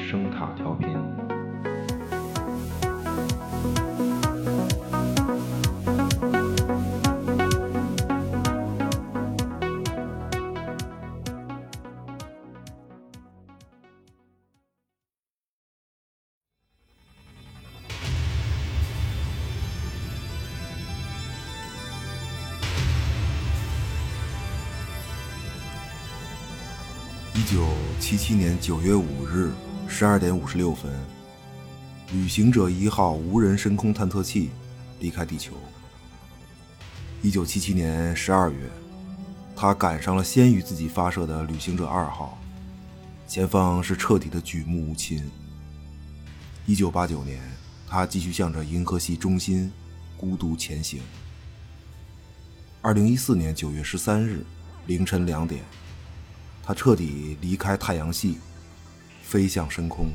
[0.00, 0.88] 声塔调频。
[27.34, 27.66] 一九
[27.98, 29.50] 七七年九月五日
[29.92, 30.90] 十二点五十六分，
[32.12, 34.48] 旅行者一号无人深空探测器
[35.00, 35.52] 离开地球。
[37.20, 38.70] 一九七七年十二月，
[39.54, 42.38] 他赶上了先于自己发射的旅行者二号，
[43.26, 45.28] 前方是彻底的举目无亲。
[46.64, 47.42] 一九八九年，
[47.86, 49.70] 他继续向着银河系中心
[50.16, 51.02] 孤独前行。
[52.80, 54.46] 二零一四年九月十三日
[54.86, 55.62] 凌晨两点。
[56.62, 58.38] 他彻底离开太阳系，
[59.30, 60.10] 飞向深空。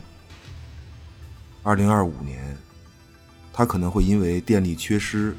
[1.64, 2.58] 二零二五年，
[3.54, 5.34] 他可能会因为电力缺失，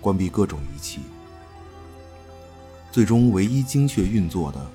[0.00, 1.00] 关闭各种仪器。
[2.90, 4.66] 最终，唯一精确运作的，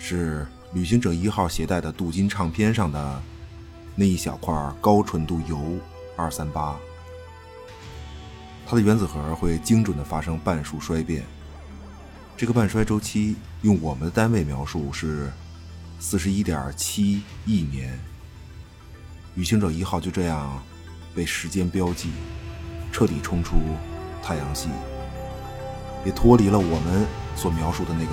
[0.00, 3.22] 是旅行者一号携带的镀金唱片上的
[3.94, 5.78] 那一小块高纯度铀
[6.16, 6.76] 二三八。
[8.66, 11.22] 它的原子核会精准的发生半数衰变。
[12.36, 15.30] 这个半衰周期用我们的单位描述是
[16.04, 17.96] 四十一点七亿年。
[19.36, 20.60] 旅行者一号就这样
[21.14, 22.10] 被时间标记，
[22.90, 23.54] 彻底冲出
[24.20, 24.68] 太阳系，
[26.04, 28.12] 也脱离了我们所描述的那个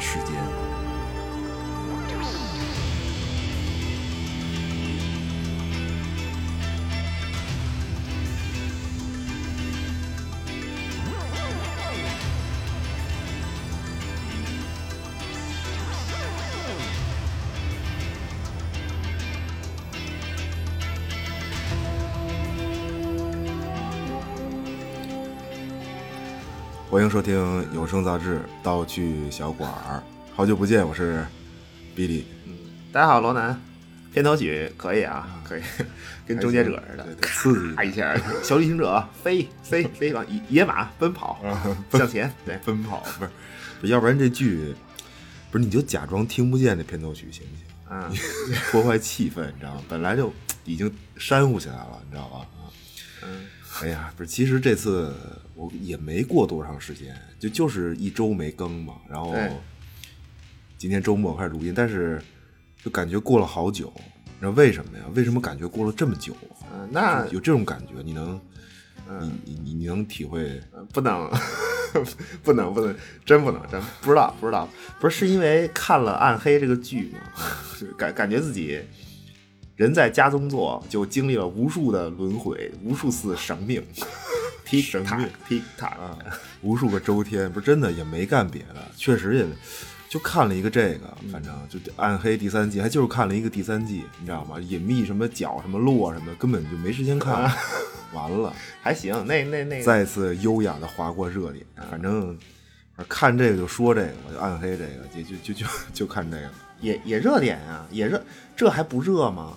[0.00, 0.34] 时间。
[27.00, 27.34] 欢迎收听
[27.72, 29.96] 有声杂志《道具小馆儿》，
[30.36, 31.24] 好久不见，我是
[31.94, 32.26] 比利。
[32.44, 32.52] 嗯，
[32.92, 33.58] 大家好，罗南。
[34.12, 35.62] 片头曲可以啊，可以，
[36.26, 41.40] 跟终结者似的，刺激一下，小旅行者飞飞飞往野野马奔跑
[41.90, 43.24] 向前，对，奔跑不
[43.86, 44.74] 是，要不然这剧
[45.50, 47.96] 不是你就假装听不见这片头曲行不行？
[47.96, 48.12] 啊，
[48.70, 49.82] 破坏气氛，你知道吗？
[49.88, 50.30] 本来就
[50.66, 52.40] 已经煽乎起来了，你知道吧？
[52.40, 52.68] 啊，
[53.22, 53.46] 嗯。
[53.80, 55.14] 哎呀，不是，其实这次
[55.60, 58.94] 我也没过多长时间，就就是一周没更嘛。
[59.06, 59.36] 然后
[60.78, 62.18] 今天周末开始录音，但是
[62.82, 63.92] 就感觉过了好久。
[64.24, 65.04] 你知道为什么呀？
[65.14, 66.34] 为什么感觉过了这么久？
[66.72, 68.40] 嗯，那有这种感觉，你能，
[69.20, 70.58] 你你你你能体会？
[70.94, 71.30] 不能，
[72.42, 72.96] 不能，不能，
[73.26, 74.66] 真不能，真不知道，不知道。
[74.98, 77.18] 不是是因为看了《暗黑》这个剧吗？
[77.98, 78.80] 感感觉自己。
[79.76, 83.82] 人在家中坐，就经历了无数的轮回，无数次生命，
[84.64, 86.18] 劈生命劈塔啊，
[86.62, 89.46] 无数个周天，不是真的也没干别的，确实也
[90.08, 94.58] 就看了一个这个，反正就暗黑第三季，还就是看了一个第三季，你知道吗？
[94.60, 97.50] 隐秘什么角什么落什么，根本就没时间看，
[98.12, 102.36] 完了 还行，那那那 再次优雅的划过热点，反正
[103.08, 106.50] 看这个就说这个，我就暗黑这个，就就就就就看这个，
[106.80, 108.20] 也也热点啊，也热，
[108.56, 109.56] 这还不热吗？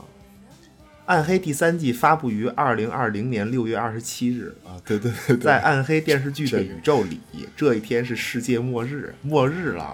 [1.06, 7.20] 暗黑第三季发布于二零二零年六月二十七日啊，对对对，在暗黑电视剧的宇宙里，
[7.58, 9.94] 这一天是世界末日，末日了，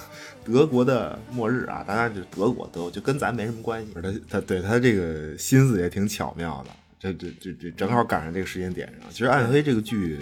[0.44, 1.82] 德国的末日啊！
[1.86, 3.92] 当然就德国，德国就跟咱没什么关系。
[3.94, 9.10] 他他对他这个心思也挺巧妙的，这这这这正好赶上这个时间点上。
[9.10, 10.18] 其实暗黑这个剧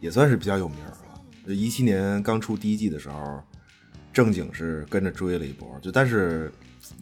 [0.00, 3.42] 也算是比较有名了，一七年刚出第一季的时候，
[4.14, 6.50] 正经是跟着追了一波，就但是。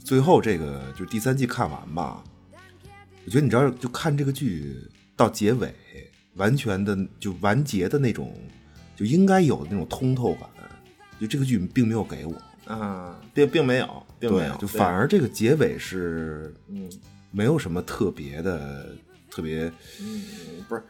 [0.05, 2.22] 最后这个就第三季看完吧，
[3.25, 4.77] 我觉得你知道，就看这个剧
[5.16, 5.75] 到结尾，
[6.34, 8.34] 完全的就完结的那种，
[8.95, 10.48] 就应该有的那种通透感，
[11.19, 12.34] 就这个剧并没有给我。
[12.66, 16.89] 啊，并并没有，并没有，就反而这个结尾是，嗯，
[17.30, 18.95] 没有什么特别的，
[19.30, 19.71] 特别，
[20.01, 20.22] 嗯，
[20.69, 20.83] 不是。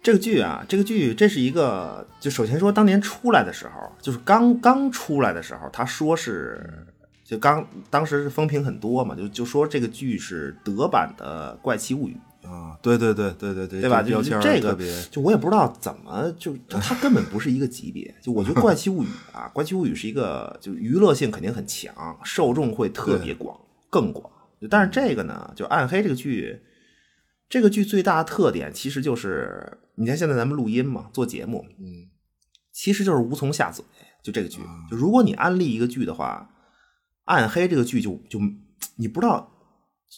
[0.00, 6.86] 这个剧啊，这个剧这是一个，就首先说当年出来的时候，就是刚刚出来的时候，他说是。
[7.28, 12.16] 就刚当时是风评很多嘛，就就说这个剧是德版的《怪奇物语》
[12.48, 14.02] 啊，对对对对对对，对吧？
[14.02, 14.74] 就这个，
[15.10, 18.14] 就我也不知道怎么就它根本不是一个级别。
[18.22, 21.94] 就我觉得《怪奇物语》啊，《怪奇物语》是一个就娱乐性肯定很强，
[22.24, 23.60] 受众会特别广，
[23.90, 24.32] 更广。
[24.70, 26.62] 但是这个呢，就《暗黑》这个剧，
[27.46, 32.08] 这个剧最大的特点其实就是，你看现在咱们录音嘛，做节目，嗯，
[32.72, 33.84] 其实就是无从下嘴。
[34.22, 36.48] 就这个剧，就如果你安利一个剧的话。
[37.28, 38.40] 暗黑这个剧就就
[38.96, 39.50] 你不知道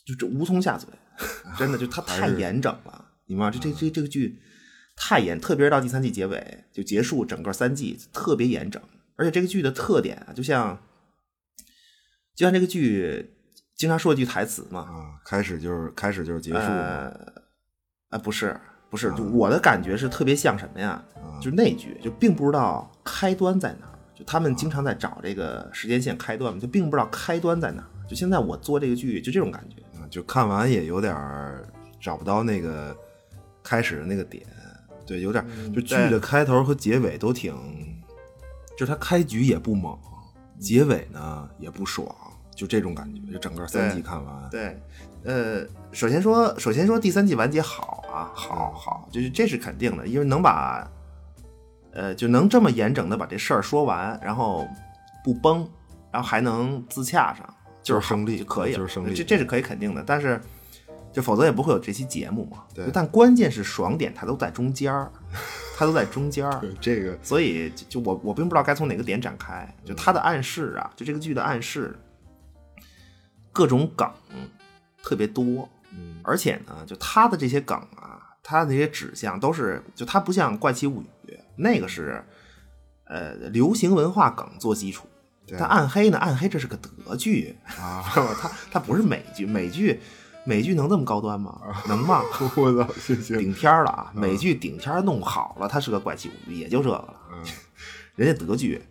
[0.06, 0.88] 就这无从下嘴，
[1.58, 3.50] 真的就它太严整了，你明白？
[3.50, 4.40] 这这这这个剧
[4.96, 8.80] 太严，特别是到第三季结尾就结束整个三季，特别严整。
[9.16, 10.80] 而且这个剧的特点啊，就像
[12.34, 13.34] 就像这个剧
[13.76, 17.08] 经常说一句台词嘛，啊，开始就是开始就是结束，呃，
[18.08, 18.58] 啊不是
[18.88, 21.04] 不是，就我的感觉是特别像什么呀？
[21.42, 27.88] 就是那句就并不知道开端在哪儿，就他们经常在找这个时间线开端嘛，就并不知道开端在哪儿。
[28.06, 29.76] 就现在我做这个剧就这种感觉，
[30.10, 31.16] 就看完也有点
[31.98, 32.94] 找不到那个
[33.62, 34.46] 开始的那个点，
[35.06, 37.56] 对，有点就剧的开头和结尾都挺。
[38.76, 39.98] 就是它开局也不猛，
[40.58, 42.06] 结尾呢也不爽，
[42.54, 43.32] 就这种感觉。
[43.32, 44.80] 就整个三季看完，对，
[45.22, 50.90] 呃，首先说，首先说第三季完结好啊，好好，就是这是肯定的，因为能把，
[51.92, 54.66] 呃，就能这么严整的把这事儿说完，然后
[55.24, 55.68] 不崩，
[56.12, 60.02] 然后还能自洽上，就是胜利就可以，就是胜利，这这是可以肯定的。
[60.06, 60.40] 但是，
[61.12, 62.64] 就否则也不会有这期节目嘛。
[62.74, 65.10] 对，但关键是爽点它都在中间儿。
[65.76, 69.66] 它都在中间儿， 这个，所以就我我并不知道该从哪个点展开。
[69.82, 71.98] 就它的暗示啊，就这个剧的暗示，
[73.50, 74.06] 各种梗
[75.02, 81.06] 特别多，嗯，而且呢，就它的这些梗啊，它的这些指向都是，就它不像《怪奇物语》
[81.60, 82.24] 那个是，
[83.04, 85.06] 呃，流行文化梗做基础，
[85.52, 88.04] 但暗黑呢，暗黑这是个德剧啊，
[88.40, 90.00] 它它不是美剧，美剧。
[90.42, 91.60] 美剧能这么高端吗？
[91.86, 92.22] 能吗？
[92.56, 94.10] 我操，行行，顶天了啊！
[94.14, 97.14] 美剧顶天弄好了，它是个怪奇物语，也就这个了。
[97.30, 97.44] 嗯
[98.16, 98.82] 人家德剧，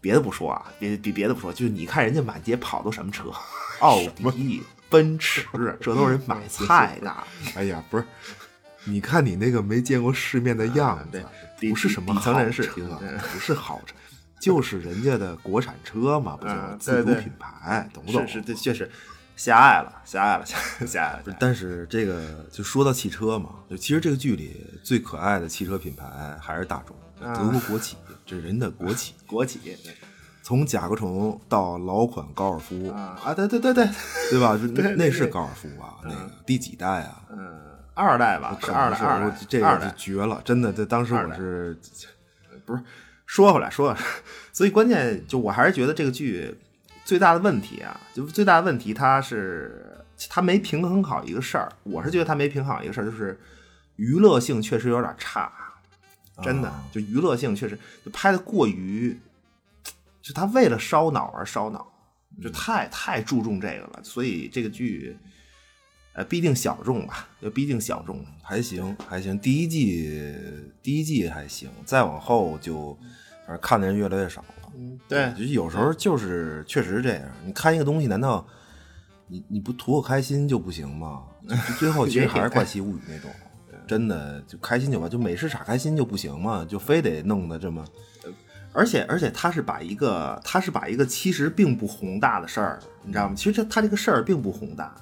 [0.00, 3.30] 别的不说啊，别别别的不说，就是你看人家满街跑都什么车，
[3.78, 4.00] 奥
[4.32, 4.60] 迪、
[4.90, 5.46] 奔驰，
[5.80, 7.16] 这都是人买菜的。
[7.54, 8.04] 哎呀，不是，
[8.84, 11.24] 你看你那个没见过世面的样子，
[11.60, 13.94] 不是什么底层人士，不是好车，
[14.40, 18.26] 就是人家的国产车嘛，不就自主品牌，懂不懂？
[18.26, 18.90] 是是，确实。
[19.36, 20.56] 狭隘了，狭隘了，狭
[20.86, 21.36] 狭隘了。
[21.38, 26.06] 但是这个就说到汽车嘛，就其实这个剧里最可爱的汽车品牌
[26.40, 26.96] 还是大众，
[27.34, 29.76] 德国国企，这是人的国企， 国企。
[30.42, 33.86] 从甲壳虫到老款高尔夫啊，对对对对，
[34.30, 34.58] 对吧？
[34.74, 35.96] 那那是高尔夫吧？
[36.04, 37.20] 那个第几代啊？
[37.30, 37.60] 嗯，
[37.96, 40.72] 二代吧，是二代，二代，这个就绝了，真的。
[40.72, 41.76] 这当时我是
[42.64, 42.82] 不是
[43.26, 43.96] 说回来说，
[44.52, 46.56] 所以关键就我还是觉得这个剧。
[47.04, 49.96] 最大的问题啊，就最大的问题，它是
[50.28, 51.70] 它没平衡好一个事儿。
[51.84, 53.38] 我是觉得它没平衡好一个事儿，就是
[53.94, 55.52] 娱乐性确实有点差，
[56.42, 59.16] 真的，就娱乐性确实就拍的过于，
[60.20, 61.86] 就他为了烧脑而烧脑，
[62.42, 64.00] 就太太注重这个了。
[64.02, 65.16] 所以这个剧，
[66.16, 69.38] 呃，必定小众吧，就必定小众，还行还行。
[69.38, 70.34] 第一季
[70.82, 72.98] 第一季还行，再往后就
[73.46, 74.72] 反正看的人越来越少了。
[75.06, 77.22] 对，就有时候就是确实这样。
[77.44, 78.46] 你看一个东西，难道
[79.26, 81.22] 你你不图个开心就不行吗？
[81.78, 83.30] 最后其实还是怪奇物语那种，
[83.86, 86.66] 真的就开心就完，就美式傻开心就不行吗？
[86.66, 87.84] 就非得弄得这么，
[88.72, 93.34] 而且而且他是把一个他是把一个其实并不宏大的事儿，你知道吗？
[93.36, 94.94] 其实他他这个事儿并不宏大，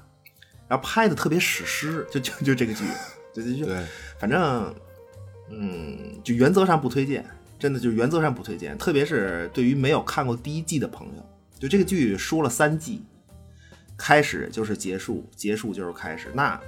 [0.75, 2.85] 然后拍的特别史诗，就就就这个剧，
[3.33, 3.73] 就就就，
[4.19, 4.75] 反正
[5.51, 7.25] 嗯，就原则上不推荐。
[7.57, 11.27] 真的就原则上不推荐，特别是对于没有看过第一季的朋友。
[11.59, 13.03] 就这个剧说了三季，
[13.97, 16.31] 开始就是结束，结束就是开始。
[16.35, 16.61] 那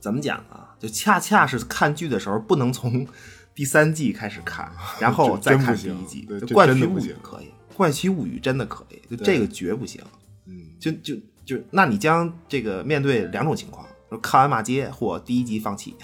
[0.00, 0.76] 怎么讲啊？
[0.78, 3.06] 就恰恰是看剧的时候不能从
[3.54, 4.70] 第三季开始看，
[5.00, 6.28] 然后 再看第一季。
[6.40, 10.02] 就怪奇物语可以，怪奇物语真的可以，就这个绝不行。
[10.44, 11.14] 嗯，就就
[11.46, 13.86] 就，那你将这个面对两种情况：
[14.20, 15.96] 看完骂街或第一集放弃。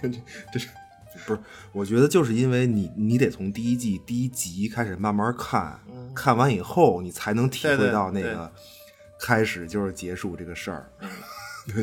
[0.00, 0.08] 这
[0.52, 0.68] 这是。
[1.26, 1.40] 不是，
[1.72, 5.80] 我觉得就是因为你，你得从第一季第一集开始慢慢看，
[6.14, 8.52] 看完以后你才能体会到那个
[9.18, 10.92] 开始就是结束这个事儿。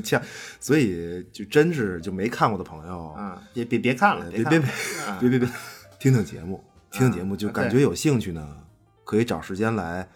[0.04, 0.22] 像，
[0.60, 4.70] 所以就真是就没看过的朋友，嗯别别别看了，别别别
[5.20, 5.50] 别别别，
[6.00, 8.48] 听听节目，听听节目，就感觉有兴趣呢，
[9.04, 10.08] 可以找时间来，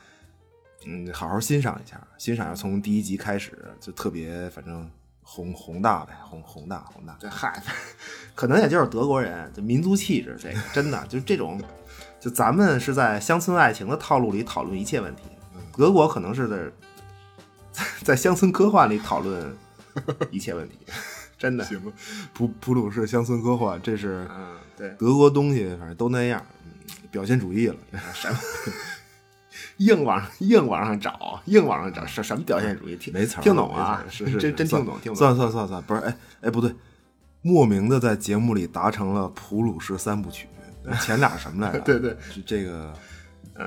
[0.88, 4.89] 嗯，好好欣赏一下，欣赏一下从第一集开始就特别，反正。
[5.29, 7.17] 宏宏大呗，宏宏大宏大。
[7.20, 7.62] 这嗨，
[8.34, 11.62] 可能也就是德国人，就民族气质，这个真的就是这种。
[12.17, 15.24] 就咱们是在乡村爱情的套路里讨论一切问题，
[15.75, 19.53] 德国可能是在在乡村科幻里讨论
[20.32, 20.77] 一切问题，
[21.38, 21.65] 真的。
[21.65, 21.91] 行吧，
[22.34, 26.41] 普普鲁士乡村科幻，这是嗯，对，德国东西反正都那样，
[27.12, 27.75] 表现主义了，
[28.13, 28.39] 什么？
[29.77, 32.96] 硬往硬往上找，硬往上找，什什么表现主义？
[32.96, 34.03] 听没词儿听懂啊？
[34.10, 35.15] 是是，真真听懂，听懂。
[35.15, 36.74] 算算算算，不是，哎哎，不对，
[37.41, 40.48] 莫名的在节目里达成了普鲁士三部曲，
[41.01, 41.79] 前俩什么来着？
[41.81, 42.93] 对 对，是这个，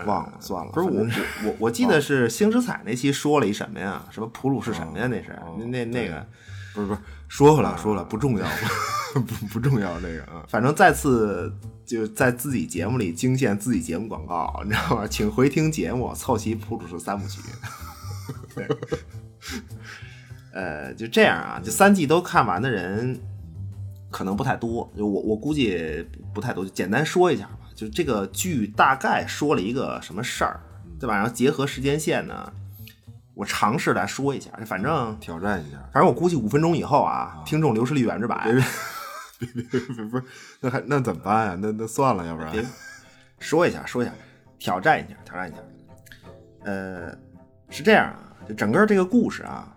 [0.07, 0.73] 忘了算了。
[0.73, 4.05] 不是我我我我记得是星之彩那期说了一什么呀？
[4.11, 5.07] 什么普鲁士什么呀？
[5.07, 6.27] 那是哦那那那个，
[6.75, 7.01] 不是不是，
[7.31, 8.47] 说回来说了不重要，
[9.15, 10.45] 不不重要这个啊。
[10.49, 11.51] 反正再次
[11.87, 15.07] 就在自己节目里惊现自己节目广告，你知道吗？
[15.09, 17.41] 请回听节目，凑齐普鲁士三部曲。
[18.53, 18.67] 对
[20.53, 23.17] 呃，就这样啊，就三季都看完的人
[24.11, 27.61] 可能不太多，就我我估计不太多，就简单说一下吧。
[27.77, 30.59] 就这个剧大概说了一个什么事儿，
[30.99, 31.15] 对吧？
[31.15, 32.53] 然后结合时间线呢，
[33.41, 38.53] 我尝试来说一下，反正挑战一下，反正我估计五分钟以后啊，听众流失率百分之百。
[40.11, 40.25] 不是
[40.61, 41.59] 那还那怎么办呀？
[41.59, 42.63] 那那算了，要不然别
[43.39, 44.13] 说一下，说一下，
[44.59, 45.59] 挑战一下，挑战一下。
[46.65, 47.17] 呃，
[47.71, 49.75] 是这样啊，就整个这个故事啊，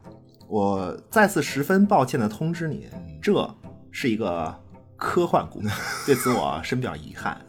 [0.50, 2.90] 我再次十分抱歉的通知你，
[3.22, 3.50] 这
[3.92, 4.54] 是一个
[4.98, 5.70] 科幻故事，
[6.06, 7.40] 对此我深表遗憾。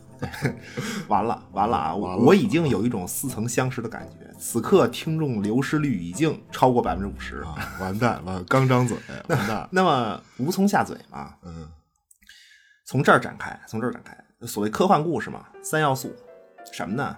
[1.08, 1.94] 完了完了啊！
[1.94, 7.40] 我我已经有一种似曾相识的感觉，此刻听众流失率已经超过百分之五十。
[7.42, 8.96] 啊，完蛋了，刚张嘴，
[9.28, 9.68] 完蛋。
[9.70, 11.68] 那么无从下嘴嘛，嗯
[12.86, 14.16] 从这儿展开，从这儿展开。
[14.46, 16.14] 所谓科幻故事嘛，三要素，
[16.72, 17.16] 什么呢？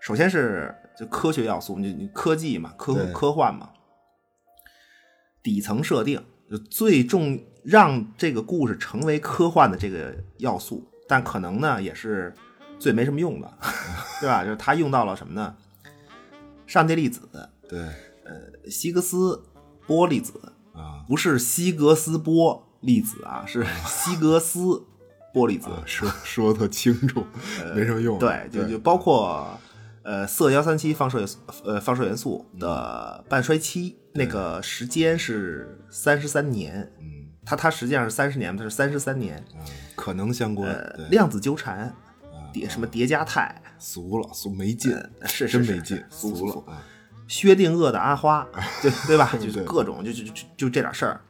[0.00, 3.70] 首先是就科学要素，就你科技嘛，科科幻嘛。
[5.42, 12.32] 底层设定就最重，让这个故事成为科幻的这个要素，但可能呢也是
[12.78, 13.52] 最没什么用的，
[14.20, 14.44] 对吧？
[14.44, 15.56] 就是他用到了什么呢？
[16.66, 17.22] 上帝粒子、
[17.66, 19.42] 对呃希格斯
[19.86, 20.38] 波粒子，
[20.74, 24.84] 啊，不是希格斯波粒子啊，是希格斯
[25.32, 25.70] 波粒子。
[25.86, 27.24] 说说特清楚，
[27.74, 28.18] 没什么用。
[28.18, 29.58] 对，就就包括
[30.02, 31.24] 呃铯幺三七放射
[31.64, 36.92] 呃放射元素的半衰期，那个时间是三十三年。
[37.00, 37.17] 嗯
[37.48, 39.42] 它它实际上是三十年，它是三十三年。
[39.54, 39.60] 嗯，
[39.96, 40.70] 可能相关。
[40.70, 41.90] 呃，量子纠缠，
[42.52, 46.84] 叠什么叠加态，俗了，俗没劲，是是是真没劲，俗了啊。
[47.26, 48.46] 薛定谔的阿花，
[48.82, 49.32] 对对吧？
[49.40, 51.20] 就是各种就就就就就这点事儿，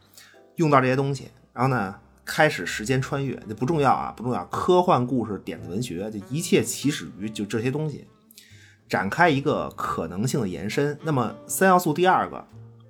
[0.56, 1.94] 用到这些东西，然后呢，
[2.24, 4.44] 开始时间穿越，这不重要啊，不重要。
[4.46, 8.08] 科幻故事、点子文学，就一切起始于就这些东西，
[8.88, 10.98] 展开一个可能性的延伸。
[11.04, 12.44] 那么三要素第二个，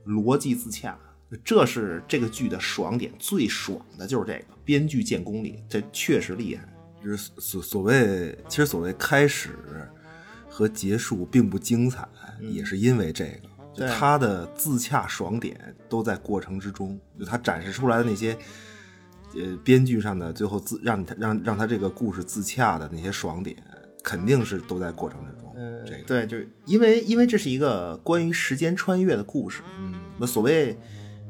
[0.06, 0.98] 逻辑自洽，
[1.44, 6.64] 这是这个剧的爽点，最爽的就是这个编剧建功力，这确实厉害。
[7.04, 9.50] 就是所所谓，其实所谓开始
[10.48, 12.08] 和结束并不精彩，
[12.40, 18.36] 也是因为这个，就对它的自洽爽点都在过程之中，就他展示出来的那些，
[19.34, 23.56] 呃，编剧上的最后自让他让让他这个故事自洽的那些爽点，
[24.02, 25.54] 肯定是都在过程之中。
[25.86, 29.62] 这个对，就是因为因为这是一个关于时间穿越的故事。
[29.78, 30.76] 嗯，那所谓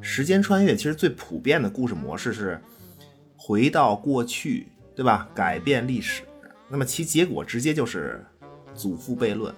[0.00, 2.60] 时间穿越，其实最普遍的故事模式是
[3.36, 5.28] 回到过去，对吧？
[5.34, 6.22] 改变历史。
[6.68, 8.24] 那么其结果直接就是
[8.74, 9.54] 祖父悖论，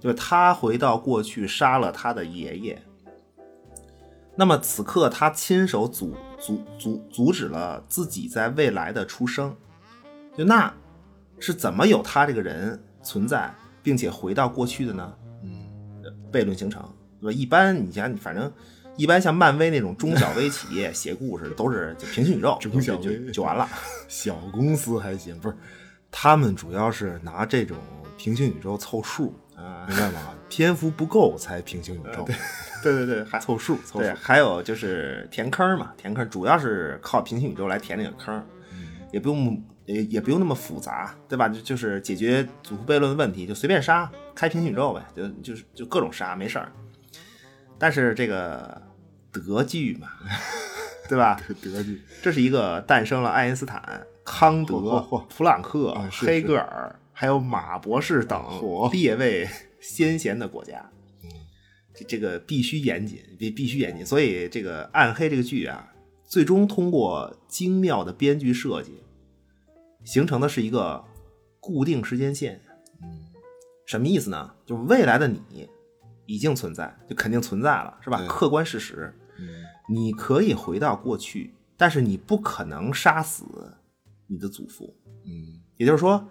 [0.00, 2.82] 就是他回到过去杀了他的爷爷。
[4.34, 9.54] 那么此刻他亲手阻阻阻阻止了自己在未来的出生，
[10.36, 10.72] 就那
[11.38, 15.14] 是怎么有他这个人存在，并且回到过去的呢？
[15.42, 15.66] 嗯，
[16.30, 16.82] 悖论形成，
[17.20, 17.32] 对吧？
[17.32, 18.52] 一般你想，反正
[18.96, 23.68] 一般像漫威那种中小微企业 写故事，都是就平行宇宙，中小就微就就完了。
[24.08, 25.56] 小公司还行，不是，
[26.10, 27.76] 他们主要是拿这种
[28.16, 30.34] 平行宇宙凑数，啊，明白吗？
[30.48, 32.24] 篇幅不够才平行宇宙，
[32.82, 34.16] 对对对， 还凑数凑对，数。
[34.22, 38.42] 还有就是填坑嘛，填坑主要是靠平行宇宙来填那个坑，
[39.12, 41.48] 也不用也也不用那么复杂，对吧？
[41.48, 46.72] 就就是解决祖父悖论的问题，就随便杀，开平行宇宙呗，就就是就各种杀，没事儿。
[47.78, 48.80] 但是这个
[49.40, 50.08] 德剧嘛，
[51.08, 51.40] 对吧？
[51.62, 58.42] 德剧这是一个诞生了爱因斯坦、康德、嚯嚯嚯普朗克、黑格尔，还有马博士等
[58.92, 59.48] 列位
[59.80, 60.90] 先贤的国家。
[61.94, 64.04] 这这个必须严谨，必必须严谨。
[64.04, 65.92] 所以这个《暗黑》这个剧啊，
[66.24, 69.02] 最终通过精妙的编剧设计，
[70.04, 71.02] 形成的是一个
[71.58, 72.60] 固定时间线。
[73.86, 74.52] 什么意思呢？
[74.66, 75.68] 就是未来的你
[76.26, 78.26] 已经存在，就肯定存在了，是吧？
[78.28, 79.14] 客观事实。
[79.88, 83.44] 你可以回到过去，但是你不可能杀死
[84.26, 84.96] 你的祖父。
[85.24, 86.26] 嗯，也就是说，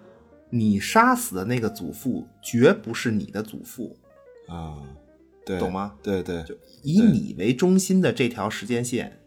[0.49, 3.97] 你杀死的那个祖父绝不是你的祖父，
[4.47, 4.81] 啊，
[5.45, 5.95] 对，懂吗？
[6.01, 9.19] 对对，就以你为中心的这条时间线，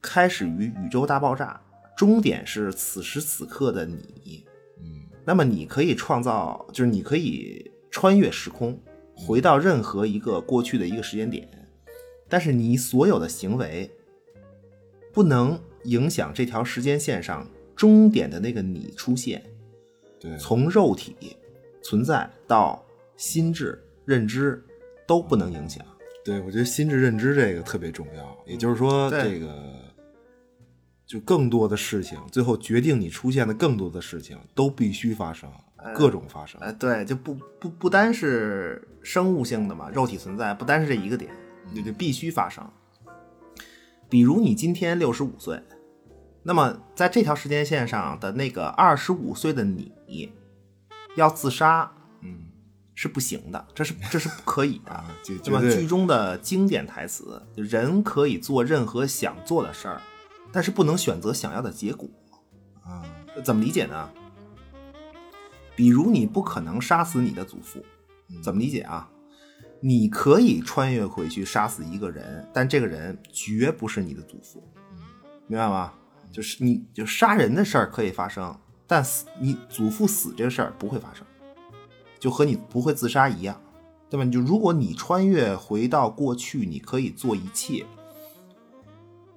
[0.00, 1.60] 开始于宇宙大爆炸，
[1.96, 4.44] 终点是此时此刻的你。
[4.78, 5.02] 嗯。
[5.24, 8.80] 那么你可以创造，就是你可以穿越时空，
[9.12, 11.65] 回到任何一个过去的一个时间点，
[12.28, 13.90] 但是你所有的行为
[15.12, 19.42] 不能影响这条时间线上终点的那个你出现。
[20.18, 21.36] 对，从肉体
[21.82, 22.84] 存在到
[23.16, 24.64] 心智、认知
[25.06, 25.84] 都不能影响。
[26.24, 28.36] 对，我觉得心智认知这个特别重要。
[28.46, 29.72] 也就是说，这个
[31.06, 35.48] 就更多的事情，最后决定你出现的更多的事情都必须发生，
[35.94, 36.60] 各种发生。
[36.60, 41.30] 哎，对，就不不不单是生物性的嘛，肉体存在不单是这一个点，
[41.74, 42.68] 就就必须发生。
[44.08, 45.62] 比如你今天六十五岁，
[46.42, 50.32] 那么在这条时间线上的那个二十五岁的你
[51.16, 52.46] 要自杀，嗯，
[52.94, 55.04] 是不行的，这是这是不可以的。
[55.46, 55.60] 那么？
[55.62, 60.00] 剧中的经典台词：人可以做任何想做的事儿，
[60.52, 62.08] 但是不能选择想要的结果。
[62.84, 63.02] 啊，
[63.42, 64.08] 怎么理解呢？
[65.74, 67.84] 比如你不可能杀死你的祖父，
[68.40, 69.10] 怎么理解啊？
[69.80, 74.62] 你可以穿越回去杀死一个人，但这个人绝不是你的祖父，
[75.46, 75.92] 明白吗？
[76.32, 78.54] 就是你就杀人的事儿可以发生，
[78.86, 81.26] 但死你祖父死这事儿不会发生，
[82.18, 83.58] 就和你不会自杀一样，
[84.10, 84.24] 对吧？
[84.30, 87.86] 就如果你穿越回到过去，你可以做一切，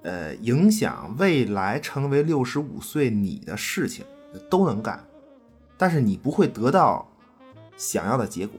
[0.02, 4.04] 呃，影响未来成为六十五岁你的事情
[4.50, 5.02] 都能干，
[5.78, 7.08] 但是你不会得到
[7.76, 8.58] 想要的结果。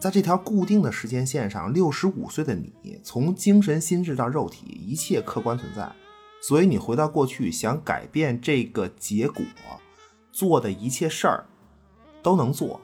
[0.00, 5.92] 在这条固定的时间线上，六十五岁的你，从精神、心智到肉体，一切客观存在。
[6.40, 9.44] 所以你回到过去，想改变这个结果，
[10.32, 11.44] 做的一切事儿
[12.22, 12.80] 都能做，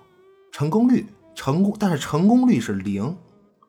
[0.53, 3.17] 成功率成功，但是成功率是零。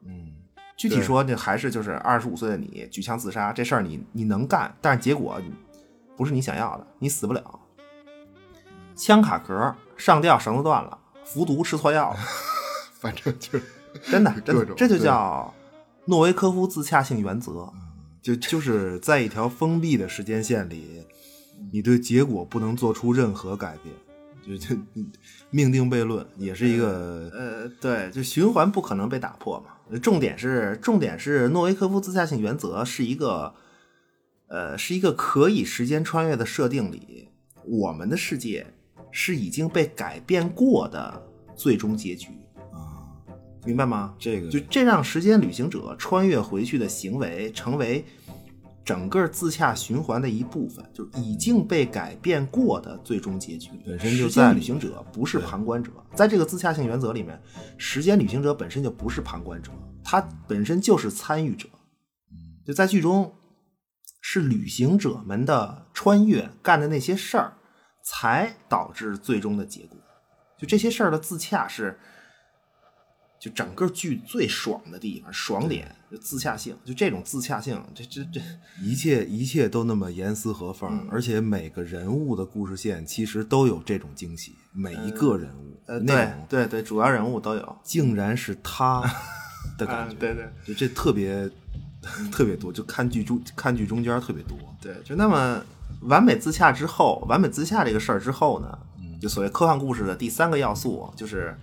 [0.03, 0.33] 嗯，
[0.75, 5.41] 具体说，那还是就是二十五岁的你举枪自杀这事儿，你你能干，但是结果
[6.17, 7.59] 不是你想要的，你死不了。
[8.93, 12.19] 枪卡壳上吊，绳子断了，服毒吃错药了。
[13.07, 13.59] 反正就
[14.11, 15.53] 真的，真的，这就叫
[16.05, 17.71] 诺维科夫自洽性原则。
[18.21, 21.01] 就就是在一条封闭的时间线里，
[21.71, 23.95] 你对结果不能做出任何改变，
[24.45, 24.75] 就就
[25.49, 29.97] 命定悖论，也是一个呃，对，就循环不可能被打破嘛。
[29.99, 33.53] 重点是，重点是诺维科夫自洽性原则是一个
[34.47, 37.29] 呃，是一个可以时间穿越的设定里，
[37.63, 38.67] 我们的世界
[39.09, 42.27] 是已经被改变过的最终结局。
[43.65, 44.13] 明白吗？
[44.17, 48.05] 这个就这让时间旅行者穿越回去的行为成为
[48.85, 53.71] 整个自洽循环的一部分，就已经被改变过的最终结局。
[53.85, 57.37] 本身就时间旅行者不是旁观者，在这个自洽性原则里面，
[57.77, 59.71] 时间旅行者本身就不是旁观者，
[60.03, 61.67] 他本身就是参与者。
[62.65, 63.33] 就在剧中，
[64.21, 67.57] 是旅行者们的穿越干的那些事儿，
[68.05, 69.99] 才导致最终的结果。
[70.57, 71.99] 就这些事儿的自洽是。
[73.39, 78.41] 就整个剧最爽的地方，爽点就自洽性，就这种自洽性，这这这
[78.81, 89.03] 一切一切都那么严丝合缝，而且每个人物的故事线其实都有这种惊喜，每一个人物，呃，对对对，主要人物都有，竟然是他
[89.77, 91.47] 的感 觉，对对，就这特别
[92.31, 95.63] 特别多，就看剧中看剧中间特别多，对，就那么
[96.01, 98.79] 完美自洽之后，完美自洽这个事儿之后呢，
[99.21, 101.55] 就所谓科幻故事的第三个要素就是。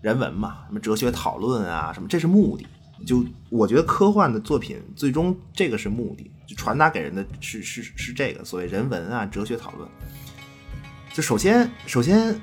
[0.00, 2.66] 人文嘛，什么哲学讨论啊，什么这是目的。
[3.06, 9.88] 就我觉得科幻的作品最终这个是目的，就传达给人的是是是这个所谓人文啊，哲学讨论。
[11.14, 12.38] 就首先首先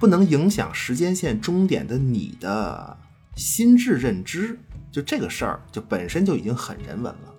[0.00, 2.96] 不能影响时间线终点的你的
[3.36, 4.58] 心智认知，
[4.90, 7.34] 就这个事儿就本身就已经很人文了，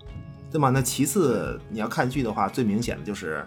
[0.50, 0.70] 对吗？
[0.70, 3.46] 那其次你要看剧的话，最明显的就是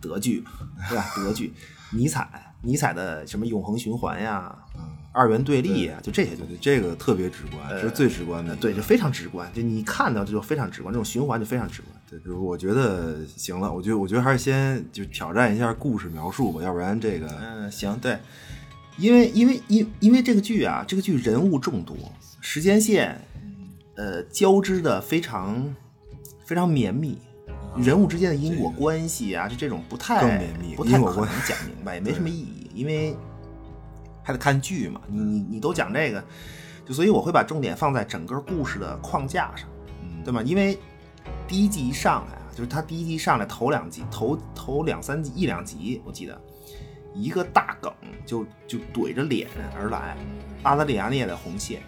[0.00, 0.42] 德剧，
[0.88, 1.04] 对吧？
[1.16, 1.52] 德剧，
[1.92, 2.47] 尼采。
[2.62, 4.56] 尼采的什么永恒循环呀，
[5.12, 11.94] 二元对立呀，就这些东西，这个特别直观，这是最直观的，对，就非常直观，就你看到这就非常直观，这种循环就非常直观。
[12.10, 18.18] 对，就是我觉得行了，我觉得我觉得还是先就挑战一下故事描述吧，要不然这个，嗯，行，对，
[18.96, 21.96] 因为因为因因为这个剧啊，这个剧人物众多，
[22.40, 23.20] 时间线，
[23.96, 25.74] 呃，交织的非常
[26.44, 27.18] 非常绵密。
[27.82, 30.20] 人物之间的因果关系啊，就这种不太
[30.76, 33.16] 不太可能讲明白，也没什么意义，因为
[34.22, 35.00] 还得看剧嘛。
[35.06, 36.22] 你你你都讲这个，
[36.86, 39.68] 就所以我会把重点放在整个故事的框架上，
[40.24, 40.42] 对吗？
[40.42, 40.78] 因为
[41.46, 46.40] 第一季一上来啊，就是他第一季上来头两集，头头两三集一两集，我记得
[47.14, 47.92] 一个大梗
[48.26, 50.16] 就就怼着脸而来，
[50.62, 51.80] 阿德里亚涅的红线。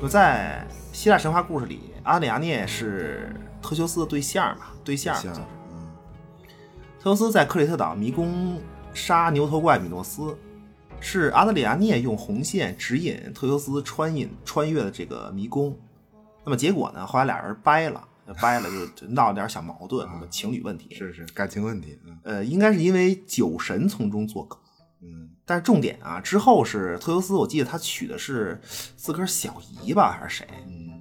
[0.00, 3.34] 就在希腊神话故事里，阿德里亚涅是。
[3.62, 5.40] 特修斯的对象嘛，对象就是。
[7.00, 8.60] 特修斯在克里特岛迷宫
[8.94, 10.38] 杀牛头怪米诺斯，
[11.00, 15.76] 是阿德里亚涅用红线指引特修斯穿引穿越的这个迷宫。
[16.44, 17.04] 那么结果呢？
[17.04, 18.06] 后来俩人掰了，
[18.40, 20.94] 掰了就闹了点小矛盾，什么情侣问题。
[20.94, 21.98] 是是，感情问题。
[22.22, 24.56] 呃，应该是因为酒神从中作梗。
[25.02, 28.60] 嗯，但是重点啊，之后是特修斯，我记得他娶的是
[28.96, 30.48] 自个儿小姨吧，还是谁？
[30.66, 31.00] 嗯，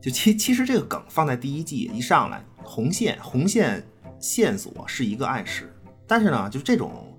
[0.00, 3.84] 就其其实这个梗放在第一季一上来，红线红线
[4.20, 5.74] 线索是一个暗示，
[6.06, 7.18] 但是呢，就这种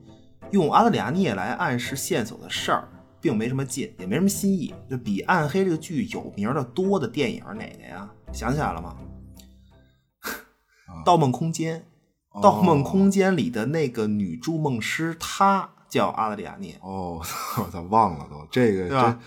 [0.52, 2.88] 用阿德里亚涅来暗示线索的事儿，
[3.20, 4.74] 并没什么劲，也没什么新意。
[4.90, 8.10] 就比《暗黑》这个剧有名的多的电影哪个呀？
[8.32, 8.96] 想起来了吗？
[11.06, 11.80] 盗梦空间》
[12.42, 16.78] 《盗梦空间》里的那个女筑梦师，她叫阿德里亚涅。
[16.82, 17.22] 哦，
[17.58, 19.20] 我操，忘了都这个，对吧？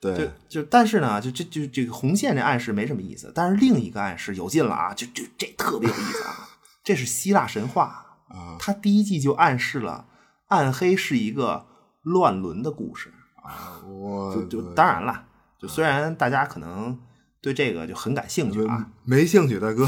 [0.00, 4.92] 对，就就但是呢，就这就这个红线这暗示没什么意思，但是另一个暗示有劲了啊！
[4.92, 6.48] 就就这特别有意思啊！
[6.82, 10.06] 这是希腊神话啊，他第一季就暗示了
[10.48, 11.66] 暗黑是一个
[12.02, 13.80] 乱伦的故事啊。
[13.86, 15.24] 我就就当然了，
[15.56, 16.98] 就虽然大家可能
[17.42, 19.84] 对这个就很感兴趣啊，没兴趣，大哥，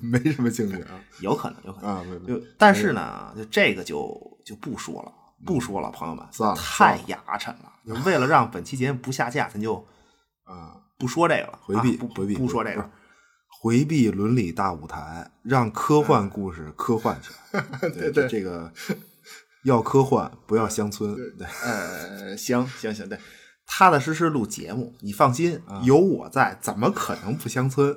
[0.00, 5.12] 没什么兴趣啊， 有可能，有可能啊，就但是呢，就这个就就不说了。
[5.44, 7.70] 不说了，朋友们，算了，太牙碜了。
[7.86, 9.76] 就为了让本期节目不下架，咱就
[10.44, 12.90] 啊不说这个了，回避，不回避，不说这个，
[13.60, 17.32] 回避伦理大舞台，让科幻故事科幻去。
[17.92, 18.72] 对对，这个
[19.64, 21.14] 要科幻，不要乡村。
[21.36, 23.18] 对，呃，行行行，对，
[23.66, 27.94] 踏踏实实录节目，你放心，有我在，怎么可能不乡村？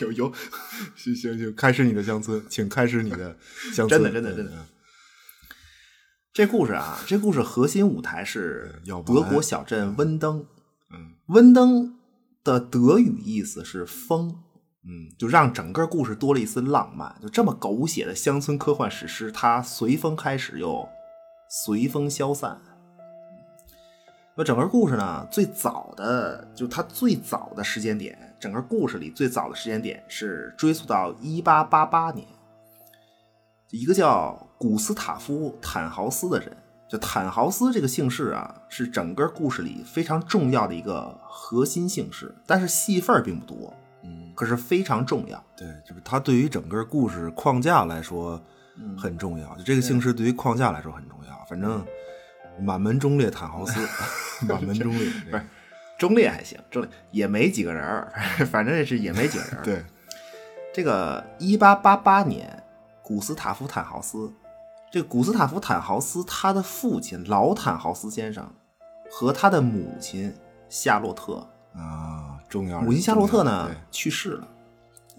[0.00, 0.32] 有 有，
[0.94, 3.36] 行行行，开始你的乡村， 请开始你的
[3.74, 3.88] 乡村。
[3.88, 4.52] 真的真的真的。
[6.32, 10.46] 这故事啊，这故事核心舞台是德国小镇温登。
[10.92, 11.98] 嗯，温登
[12.44, 14.42] 的德语意思是风。
[14.82, 17.14] 嗯，就让整个故事多了一丝浪漫。
[17.20, 20.88] 就这么狗血的乡村科幻史诗，它随风开始又
[21.66, 22.62] 随风消散。
[24.40, 32.26] 那整个故事呢，最早的就它最早的时间点，整个故事里最早的时间点是追溯到一八八八年。
[33.68, 36.56] 一个叫古斯塔夫·坦豪斯的人，
[36.88, 43.74] 就坦豪斯这个姓氏啊，是整个故事里非常重要的一个核心姓氏，但是戏份并不多，
[44.04, 45.44] 嗯，可是非常重要。
[45.54, 48.42] 对，就是他对于整个故事框架来说
[48.96, 49.54] 很重要。
[49.56, 51.44] 就这个姓氏对于框架来说很重要。
[51.44, 51.84] 反正
[52.60, 53.80] 满门忠烈坦豪斯，
[54.46, 55.44] 满门忠烈不是
[55.98, 58.12] 忠烈还行，忠烈也没几个人儿，
[58.50, 59.62] 反正是也没几个人。
[59.62, 59.84] 对，
[60.72, 62.62] 这个一八八八年。
[63.02, 64.32] 古斯塔夫·坦豪斯，
[64.88, 68.48] 这个古斯塔夫·坦豪斯，他的父亲老坦豪斯先生
[69.10, 70.32] 和他的母亲
[70.68, 71.44] 夏洛特
[71.74, 72.80] 啊，重要。
[72.80, 74.46] 母亲夏洛特呢去世了，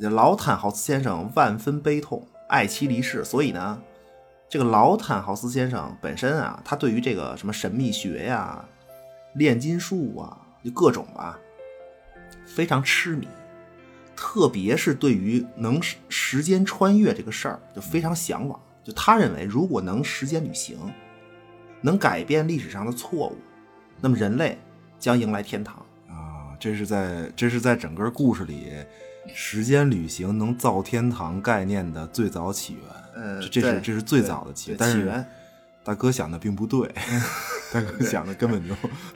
[0.10, 3.82] 老坦豪斯先生万分悲痛，爱妻离世，所以呢，
[4.52, 8.62] 这个老坦豪斯先生本身啊，他对于这个什么神秘学呀、
[9.36, 11.40] 炼金术啊，就各种吧，
[12.46, 13.30] 非常痴迷。
[14.14, 18.60] 特别是对于能时间穿越这个事儿，就非常向往。
[18.84, 20.78] 就他认为，如果能时间旅行，
[21.80, 23.38] 能改变历史上的错误，
[24.02, 24.60] 那么人类
[25.00, 25.78] 将迎来天堂
[26.10, 26.52] 啊！
[26.60, 28.74] 这是在这是在整个故事里，
[29.34, 32.84] 时间旅行能造天堂概念的最早起源。
[33.14, 34.78] 呃，这是这是最早的起源。
[34.80, 35.26] 但是
[35.84, 36.88] 大哥想的并不对，
[37.74, 38.74] 大哥想的根本就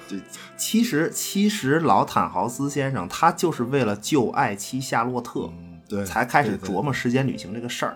[0.07, 0.21] 就
[0.57, 5.49] 其实其实老坦豪斯先生他就是为了救爱妻夏洛特，
[5.87, 7.95] 对，才开始琢磨时间旅行这个事儿。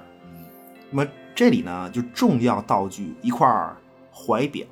[0.91, 3.47] 那么这里呢，就重要道具一块
[4.13, 4.65] 怀表，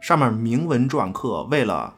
[0.00, 1.94] 上面铭文篆刻，为了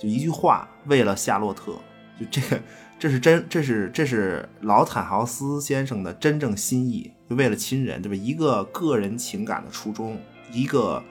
[0.00, 1.72] 就一句话，为了夏洛特，
[2.18, 2.60] 就这个
[2.98, 8.14] 这是真这是这是老坦豪斯先生的真正心意，就为了亲人，对吧？
[8.14, 10.18] 一个个人情感的初衷。
[10.52, 11.02] 一个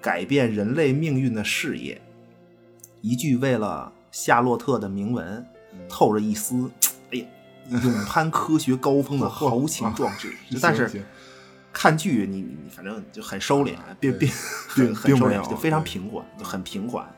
[0.00, 2.02] 改变人类命运的事业，
[3.00, 5.46] 一句为了夏洛特的铭文，
[5.88, 6.68] 透着一丝
[7.12, 7.26] 哎呀，
[7.70, 10.32] 勇攀科学高峰的豪情壮志。
[10.60, 10.90] 但是
[11.72, 14.28] 看剧，你你反正就很收敛， 并并
[14.68, 17.08] 很很收敛，就非常平缓，就很平缓。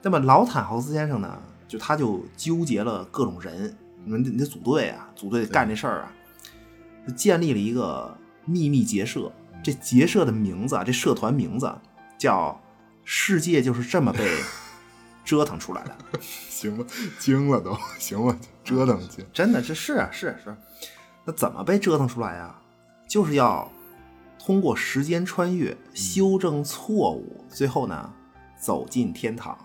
[0.00, 1.38] 那么老坦豪斯先生呢，
[1.72, 6.12] 就他就纠结了各种人，你们你得组队啊，组队干这事儿啊，
[7.08, 9.32] 就建立了一个秘密结社。
[9.64, 11.74] 这结社的名字啊，这社团名字
[12.18, 12.60] 叫
[13.04, 14.28] “世界就是这么被
[15.24, 15.96] 折腾出来的”。
[16.20, 16.84] 行吧，
[17.18, 19.24] 惊了都行吧，折腾去。
[19.32, 20.54] 真的，这是啊，是是。
[21.24, 22.54] 那怎么被折腾出来呀？
[23.08, 23.72] 就是要
[24.38, 28.12] 通过时间穿越修正错误，最后呢
[28.60, 29.56] 走进天堂。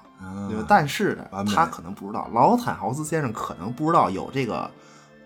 [0.49, 0.65] 对吧？
[0.67, 4.69] 但是呢，他可能不知道，老坦豪斯先生可能不知道有这个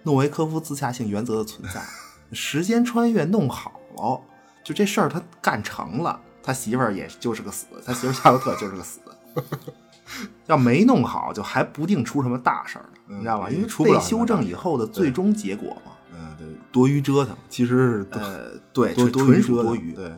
[0.03, 1.81] 诺维科夫自洽性原则的存在。
[2.33, 4.21] 时间穿越弄好了。
[4.63, 8.99] 就这事儿他干成了，他媳妇儿也就是个死，他媳妇夏洛特就是个死。
[10.45, 13.49] 要没弄好，就还不定出什么大事儿呢，你知道吧？
[13.49, 15.93] 因为被修正以后的最终结果嘛。
[16.13, 19.93] 嗯，对，多余折腾，其实呃，对，多纯属多余。
[19.93, 20.13] 对，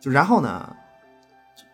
[0.00, 0.74] 就然后呢，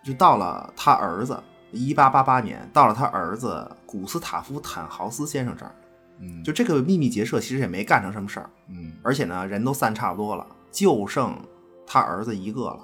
[0.05, 1.41] 就就到了他儿子
[1.77, 5.75] 一八八八年，到了他儿子古斯塔夫·坦豪斯先生这儿。
[6.19, 11.39] 嗯，就这个秘密结社其实也没干成什么事儿，嗯而且呢，人都散差不多了，就剩
[11.87, 12.81] 他儿子一个了。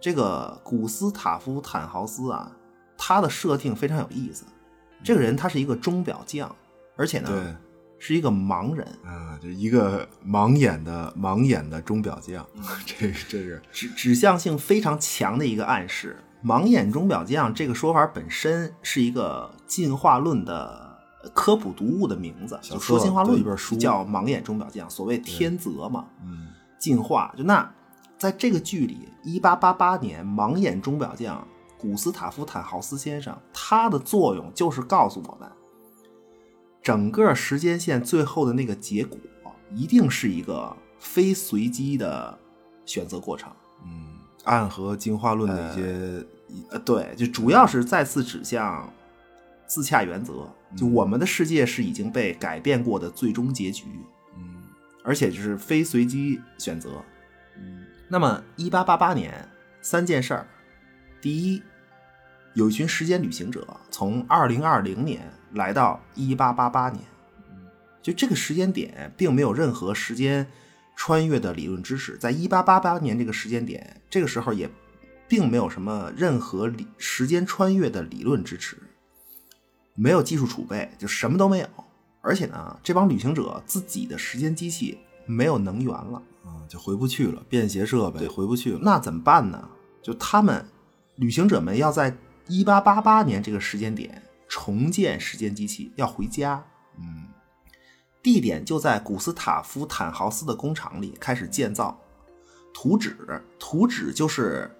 [0.00, 2.52] 这个古斯塔夫·坦豪斯啊，
[2.96, 4.44] 他的设定非常有意思。
[5.02, 6.54] 这个人他是一个钟表匠，
[6.96, 7.54] 而且呢对
[7.98, 12.46] 是一个盲人，啊，就一个盲眼的盲眼的钟表匠，
[12.86, 16.16] 这这是指指向性非常强的一个暗示。
[16.44, 20.98] 盲眼钟表匠这个说法本身是一个进化论的
[21.34, 26.48] 科普读物的名字，就说进化论对一本书叫盲眼钟表匠，所谓天择嘛，嗯
[26.78, 27.34] 进化。
[27.36, 27.70] 就那
[28.16, 31.46] 在这个剧里，一八八八年盲眼钟表匠
[31.78, 35.50] 古斯塔夫·坦豪斯先生，他的作用就是告诉我们，
[36.82, 39.18] 整个时间线最后的那个结果
[39.74, 42.38] 一定是一个非随机的
[42.86, 43.52] 选择过程。
[44.44, 46.24] 嗯，暗合进化论的一些
[46.70, 48.92] 呃，对，就主要是再次指向
[49.66, 53.86] 自洽原则，就我们的世界是已经被改变过的最终结局，
[54.36, 54.62] 嗯
[55.04, 57.02] 而且就是非随机选择。
[57.56, 59.48] 嗯那么，一八八八年
[59.80, 60.46] 三件事儿，
[61.20, 61.62] 第一，
[62.54, 65.20] 有一群时间旅行者从二零二零年
[65.52, 67.04] 来到一八八八年，
[68.02, 70.44] 就这个时间点并没有任何时间
[71.02, 74.68] 穿越的理论知识，在一八八八年这个时间点，这个时候也
[75.26, 78.76] 并没有什么任何理时间穿越的理论支持，
[79.94, 81.66] 没有技术储备，就什么都没有。
[82.20, 86.22] 而且呢，这帮旅行者自己的时间机器没有能源了。
[86.44, 88.80] 啊，就回不去了，便携设备回不去了。
[88.82, 89.70] 那怎么办呢？
[90.02, 90.62] 就他们
[91.16, 92.14] 旅行者们要在
[92.46, 96.62] 一八八八年这个时间点重建时间机器，要回家。
[96.98, 97.24] 嗯
[98.22, 101.98] 地点就在古斯塔夫·坦豪斯的工厂里开始建造。
[102.72, 103.16] 图纸，
[103.58, 104.70] 图纸就是，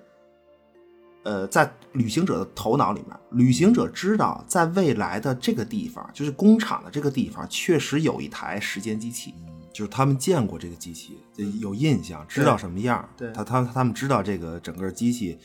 [1.25, 9.35] 呃，在旅行者的头脑里面，旅行者知道在未来的这个地方，就是工厂的这个地方，确实有一台时间机器。
[9.73, 13.09] 就是他们见过这个机器，就有印象，知道什么样。
[13.17, 15.39] 对他他他们知道这个整个机器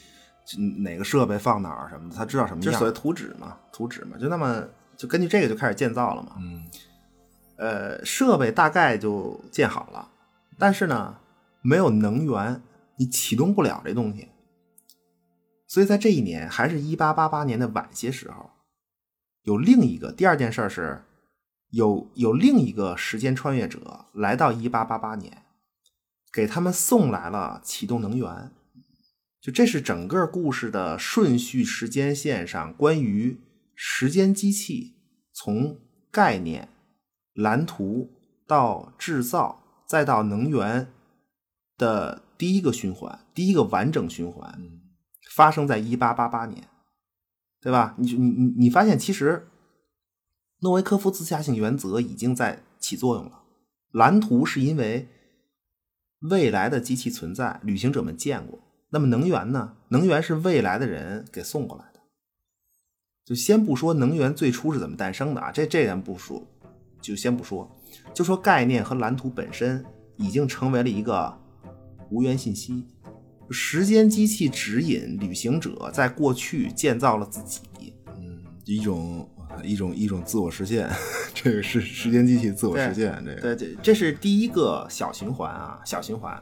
[0.58, 2.88] 嗯哪个设备放哪儿什么的，他知道什么样这所。
[2.88, 4.64] 谓图纸嘛，图纸嘛，就那么
[4.98, 6.38] 就根据这个就开始建造了嘛。
[6.40, 6.66] 嗯
[7.58, 10.12] 呃，设备大概就建好了，
[10.58, 11.20] 但是呢，
[11.62, 12.62] 没有能源，
[12.98, 14.30] 你启动不了这东西。
[15.68, 18.52] 所以在这一年，还是一八八八年的晚些时候，
[19.44, 21.04] 有另一个第二件事是，
[21.72, 25.44] 有有另一个时间穿越者来到一八八八年，
[26.32, 28.52] 给他们送来了启动能源。
[29.42, 33.40] 就这是整个故事的顺序时间线上关于
[33.76, 34.96] 时间机器
[35.32, 35.78] 从
[36.10, 36.70] 概念、
[37.36, 38.10] 蓝图
[38.48, 40.88] 到制造，再到能源
[41.78, 44.60] 的第一个循环，第一个完整循环，
[45.32, 46.68] 发生在一八八八年，
[47.62, 47.96] 对吧？
[47.98, 49.48] 你你你你发现，其实
[50.62, 53.44] 诺维科夫自洽性原则已经在起作用了。
[53.92, 55.08] 蓝图是因为
[56.22, 58.60] 未来的机器存在，旅行者们见过。
[58.90, 59.76] 那么能源呢？
[59.90, 62.00] 能源是未来的人给送过来的。
[63.26, 66.48] 就先不说能源最初是怎么诞生的啊，这这点不说，
[67.06, 67.70] 就先不说，
[68.14, 69.84] 就说概念和蓝图本身
[70.18, 71.38] 已经成为了一个
[72.10, 72.88] 无源信息。
[73.52, 79.30] 时间机器指引旅行者在过去建造了自己，嗯，一种
[79.64, 80.90] 一种一种自我实现，
[81.32, 83.24] 这个是时间机器自我实现。
[83.24, 86.42] 这个对对，这是第一个小循环啊，小循环。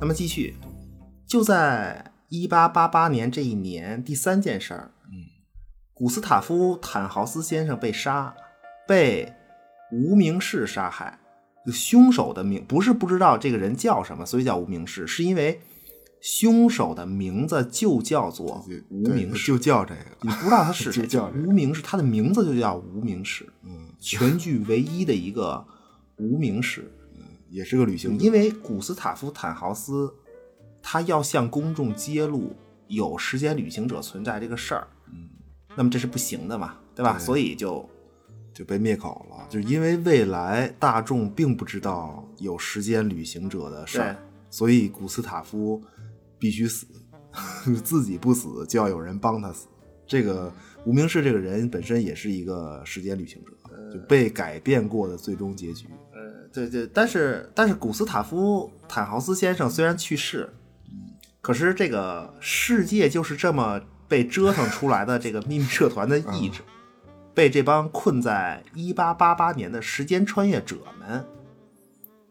[0.00, 0.56] 那么继续，
[1.24, 5.22] 就在一八八八年这一年，第三件事儿，嗯，
[5.94, 8.34] 古斯塔夫·坦豪斯先生被杀，
[8.88, 9.32] 被
[9.92, 11.18] 无名氏杀害。
[11.66, 15.60] 凶手的名不是不知道这个人叫什么，所以叫无名氏，是因为
[16.20, 19.46] 凶手的名字就叫做无名氏。
[19.46, 20.00] 就叫这个。
[20.22, 21.06] 你不知道他是谁，
[21.46, 25.64] 无名氏，他的名字就叫无名氏，嗯，全剧唯一的一个
[26.16, 26.90] 无名氏。
[27.48, 28.24] 也是个旅行者。
[28.24, 30.10] 因为古斯塔夫·坦豪斯
[30.80, 32.56] 他要向公众揭露
[32.88, 35.28] 有时间旅行者存在这个事儿，嗯，
[35.76, 37.18] 那么这是不行的嘛，对吧？
[37.18, 37.86] 对所以就
[38.52, 44.16] 就被灭口了，就是因为未来大众并不知道有时间旅行者的事儿，
[44.50, 45.82] 所以古斯塔夫
[46.38, 46.86] 必须死，
[47.82, 49.66] 自己不死就要有人帮他死。
[50.06, 50.52] 这个
[50.84, 53.52] 无名氏这个人本身也是一个时间旅行者，
[53.90, 55.86] 就被改变过的最终结局。
[56.12, 60.52] 呃，对对，但是但是古斯塔夫·坦豪斯先生虽然去世，
[61.40, 66.60] 可是这个世界就是这么被折腾出来的这个秘密社团的意志，
[67.34, 71.24] 被这帮困在一八八八年的时间穿越者们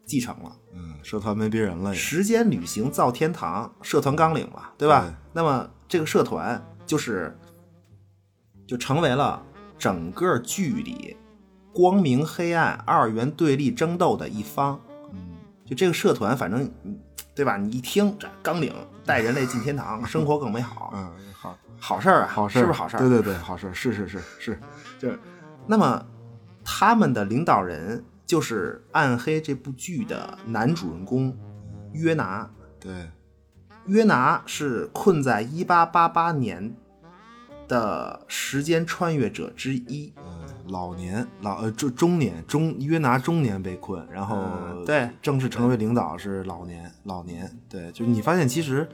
[0.06, 0.56] 继承了。
[0.74, 1.96] 嗯，社团没别人了也。
[1.96, 5.04] 时间旅行造天堂，社团纲领嘛，对吧？
[5.06, 7.36] 对那么这个社团就是
[8.66, 9.42] 就成为了
[9.78, 11.16] 整个剧里
[11.72, 14.80] 光明黑暗二元对立争斗的一方。
[15.12, 15.18] 嗯，
[15.66, 16.98] 就这个社团，反正嗯
[17.34, 17.56] 对吧？
[17.56, 18.74] 你一听这纲领
[19.06, 23.00] 带人类进天堂，生活更美好，嗯，好，好事儿啊，好事儿是不是好事儿？
[23.00, 24.60] 对对对，好事儿，是是是是，
[24.98, 25.18] 就是，
[25.66, 26.04] 那么
[26.64, 31.36] 他们的领导人就是《暗黑》这部剧的男主人公
[31.92, 32.50] 约拿。
[32.80, 33.10] 对，
[33.86, 36.74] 约拿是困在一八八八年
[37.68, 40.12] 的时间穿越者之一。
[40.16, 48.88] 嗯，老年老呃中中年中约拿中年被困，然后嗯对正式成为领导是老年老年，对，就是你发现其实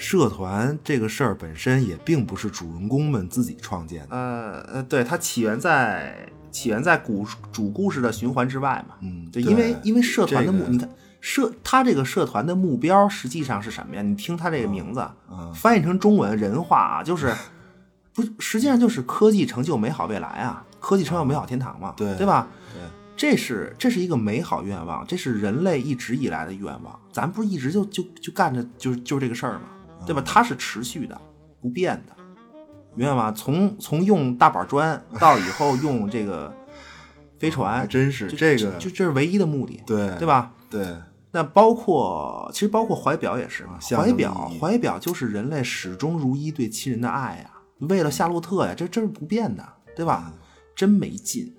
[0.00, 8.94] 社团这个事儿本身也并不是主人公们自己创建的，呃呃，对，它起源在起源在古主故事的循环之外嘛。
[9.02, 10.88] 嗯，对，因为因为社团的目，这个你看
[11.20, 14.00] 社他这个社团的目标实际上是什么呀？
[14.00, 17.34] 你听他这个名字，嗯翻译成中文人话啊，就是
[18.14, 22.48] 不实际上就是科技成就美好未来啊，科技成就美好天堂嘛，对对吧？
[22.72, 22.80] 对，
[23.14, 26.98] 这是这是一个美好愿望，这是人类一直以来的愿望。
[27.12, 29.62] 咱不是一直就就就干着就是就是这个事儿嘛，
[30.06, 30.22] 对吧？
[30.24, 31.20] 它是持续的、
[31.60, 32.14] 不变的，
[32.94, 33.32] 明白吗？
[33.32, 36.52] 从从用大板砖到以后 用这个
[37.38, 40.52] 飞船，还真是就这个就这是唯一的目的，对对吧？
[40.70, 40.96] 对，
[41.32, 47.50] 那包括其实包括怀表也是嘛，怀表怀表就是人类始终如一对亲人的爱呀，
[47.88, 50.32] 为了夏洛特呀，这这是不变的，对吧？
[50.76, 51.54] 真没劲，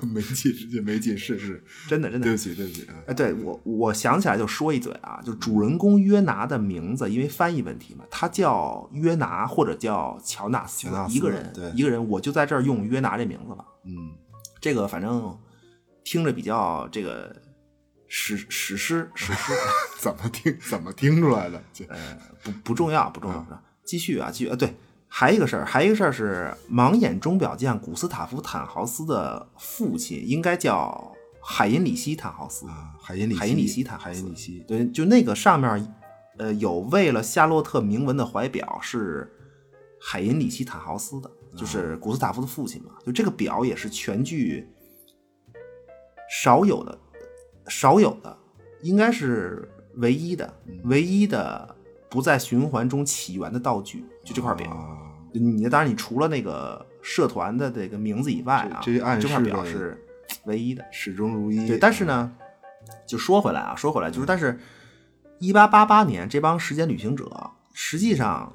[0.08, 13.64] 没劲，这没劲，是是，真的真的对不起对不起，啊哎，对我我想起来就说一嘴啊，就主人公约拿的名字，因为翻译问题嘛，他叫约拿或者叫乔纳斯，纳斯一个人，一个人，我就在这儿用约拿这名字吧。
[13.84, 14.12] 嗯，
[14.60, 15.38] 这个反正
[16.04, 17.34] 听着比较这个
[18.08, 19.52] 史史诗史诗，
[20.00, 21.62] 怎么听怎么听出来的？
[21.72, 21.84] 这
[22.42, 23.62] 不不重要不重要不重要。
[23.84, 24.74] 继续啊，继续啊，对，
[25.14, 32.66] 还一个事儿，还一个事儿是盲眼钟表匠古斯塔夫坦豪斯的父亲应该叫海因里希坦豪斯。
[32.66, 35.94] 啊，海因里海因里希坦海因里希，对，就那个上面，
[36.38, 39.30] 呃，有为了夏洛特铭文的怀表是
[40.00, 42.92] 海因里希坦豪斯的，就是古斯塔夫的父亲嘛。
[43.04, 44.66] 就这个表也是全剧
[46.42, 46.98] 少有的，
[47.68, 48.34] 少有的，
[48.80, 51.76] 应该是唯一的，唯一的
[52.08, 54.70] 不在循环中起源的道具，就这块表。
[54.70, 54.98] 啊
[55.34, 59.98] 你当然，你除了那个社团的这个名字以外啊，这块表是
[60.44, 60.84] 唯一的。
[60.92, 61.66] 始终如一。
[61.66, 62.30] 对，但是呢，
[63.06, 64.60] 就说回来啊，说回来就是，但是，
[65.38, 68.52] 一八八八年这帮时间旅行者实际上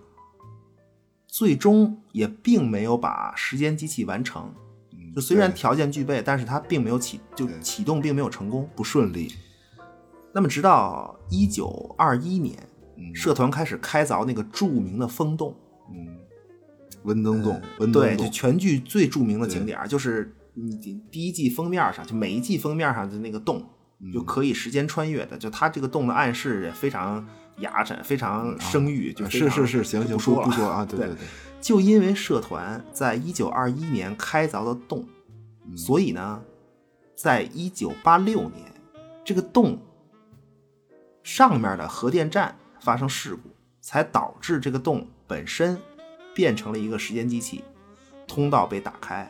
[1.25, 4.53] 最终也并没有把时间机器完成。
[4.91, 8.69] 嗯，就虽然条件具备，但是它并没有启就启动并没有成功。
[8.75, 9.33] 不顺利，
[10.31, 12.76] 那么直到一九二一年，嗯
[13.13, 15.55] 社团开始开凿那个著名的风洞。
[15.89, 16.17] 嗯，
[17.03, 20.75] 温登洞，温登对，就，全剧最著名的景点儿就是你
[21.11, 23.63] 第一季封面上，就每一季封面上的那个洞，
[23.99, 24.11] 嗯。
[24.11, 25.37] 就可以时间穿越的。
[25.37, 27.25] 就它这个洞的暗示也非常
[27.59, 30.45] 雅碜，非常生育，就是是是，行行，不说了。
[30.45, 31.07] 不说啊，对对。
[31.07, 31.25] 对对，
[31.61, 35.05] 就因为社团在一九二一年开凿的洞，
[35.65, 35.77] 嗯。
[35.77, 36.41] 所以呢，
[37.15, 38.73] 在一九八六年，
[39.23, 39.79] 这个洞
[41.23, 42.55] 上面的核电站
[42.87, 43.49] 发生事故，
[43.81, 45.77] 才导致这个洞本身
[46.33, 47.61] 变成了一个时间机器，
[48.25, 49.29] 通道被打开，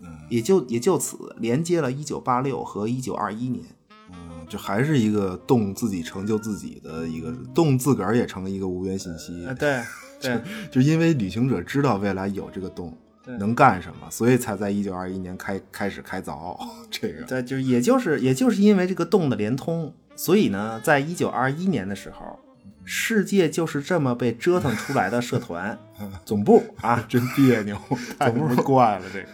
[0.00, 3.64] 嗯也就也就此连接了一九八六和一九二一年。
[4.10, 9.46] 嗯，就还是一个洞自己成就自己的一个洞，自个儿也成了一个无源信息。
[9.56, 9.80] 对
[10.20, 12.98] 对就因为旅行者知道未来有这个洞
[13.38, 16.58] 能干什么，所以才在一九二一年开开始开凿
[16.90, 17.22] 这个。
[17.26, 22.38] 对，就是也就是也就是因为这个洞的连通，所以呢，在一九二一年的时候，
[22.84, 25.78] 世界就是这么被折腾出来的社团
[26.24, 27.76] 总部啊， 真别扭，
[28.18, 29.28] 太他妈怪了这个。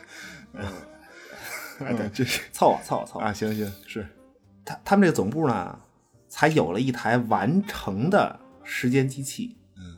[1.84, 2.10] 哎对嗯。
[2.12, 4.06] 这是凑合凑合凑合，啊，行行是，
[4.64, 5.78] 他他们这个总部呢，
[6.28, 9.56] 才有了一台完成的时间机器。
[9.76, 9.96] 嗯，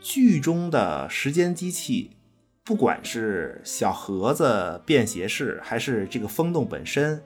[0.00, 2.16] 剧中的时间机器，
[2.64, 7.22] 不管是小盒子、便携式，还是这个风洞本身，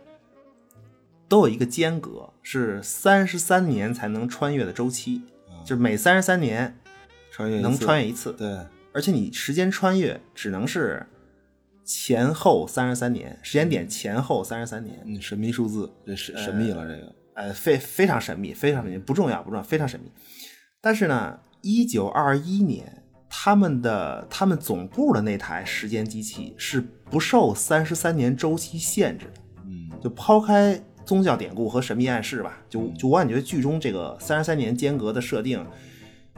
[1.26, 5.22] 都有一个间隔，是三十三年才能穿越的周期，
[5.64, 6.74] 就是每三十三年
[7.36, 8.32] 能穿越一次穿越一次。
[8.32, 8.58] 对，
[8.92, 11.06] 而且你时间穿越只能是
[11.84, 15.00] 前后三十三年，时间点前后三十三年。
[15.04, 17.14] 嗯，神秘数字，这神神秘了，这个。
[17.34, 20.10] 呃，非非常神秘，非常神秘，不重要，不重要，非常神秘。
[20.80, 29.40] 但是呢，一九二一年，他们的他们总部的那台时间机器是不受三十三年周期限制的。
[29.64, 32.62] 嗯就抛开宗教典故和神秘暗示吧。
[32.68, 35.66] 就就我感觉剧中这个三十三年间隔的设定，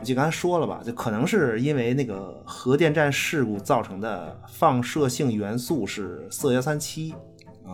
[0.02, 7.14] 就刚才说了吧，就可能是因为那个核电站事故造成的放射性元素是铯幺三七，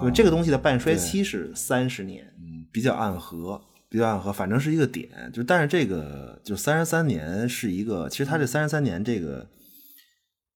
[0.02, 2.26] 就这个东西的半衰期是三十年。
[2.40, 5.08] 嗯，比较暗合，比较暗合，反正是一个点。
[5.32, 9.46] 就但是这个就三十三年是一个，其实它这三十三年这个。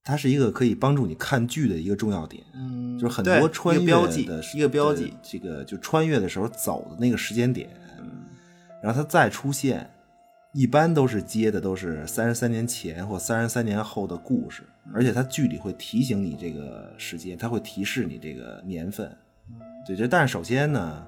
[0.05, 7.70] 它是一个可以帮助你看剧的一个重要点，嗯，就是很多穿越的一个标记，这个就穿越的时候走的那个时间点，
[8.82, 9.88] 然后它再出现，
[10.53, 19.16] 一般都是接的都是三十三年前或三十三年后的故事，而且它剧里会提醒你这个时间，它会提示你这个年份，
[19.86, 21.07] 对，这但是首先呢。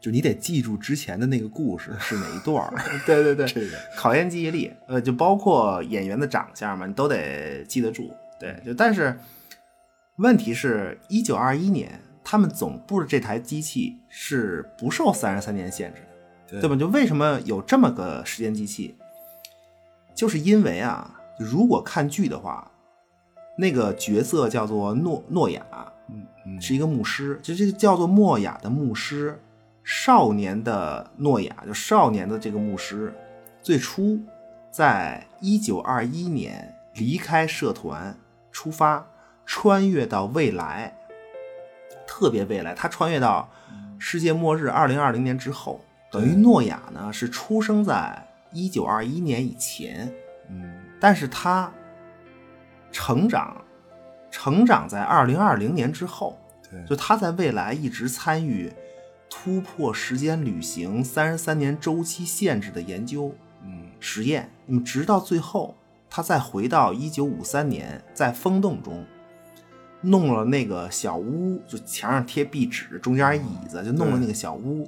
[0.00, 2.72] 就你得记住之前的那个故事是哪一段儿，
[3.04, 8.10] 对对对， 这个考验记忆力，呃，就包括演员的长相嘛，你都得记得住。
[8.38, 9.18] 对，就但是
[10.16, 16.00] 问题是，一九二一年他们总部的这台机器是不受三十三年限制
[16.48, 16.74] 的，对吧？
[16.74, 18.96] 就为什么有这么个时间机器？
[20.14, 22.70] 就是因为啊，如果看剧的话，
[23.58, 25.62] 那个角色叫做诺诺亚，
[26.46, 29.38] 嗯，是一个牧师，就这个叫做诺亚的牧师。
[29.92, 33.12] 少年的诺亚，就少年的这个牧师，
[33.60, 34.20] 最初
[34.70, 38.16] 在一九二一年离开社团
[38.52, 39.04] 出发，
[39.44, 40.94] 穿越到未来，
[42.06, 43.50] 特别未来，他穿越到
[43.98, 50.08] 世界末日二零二零年之后，等于诺亚呢是出生在一九二一年以前，
[50.48, 51.68] 嗯，但是他
[52.92, 53.60] 成长
[54.30, 56.38] 成长在二零二零年之后，
[56.70, 58.72] 对，就他在未来一直参与。
[59.42, 63.34] 突破时间旅行三十三年周期限制的研究，
[63.64, 65.74] 嗯，实验，那么直到最后，
[66.10, 69.02] 他再回到一九五三年，在风洞中
[70.02, 74.86] 弄了那个小屋，就墙上贴壁纸，中间椅子，就弄了那个小屋。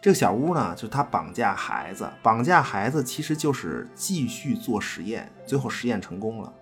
[0.00, 6.52] 这个小屋呢，就是他绑架孩子，绑架孩子其实就是继续做实验，最后实验成功了。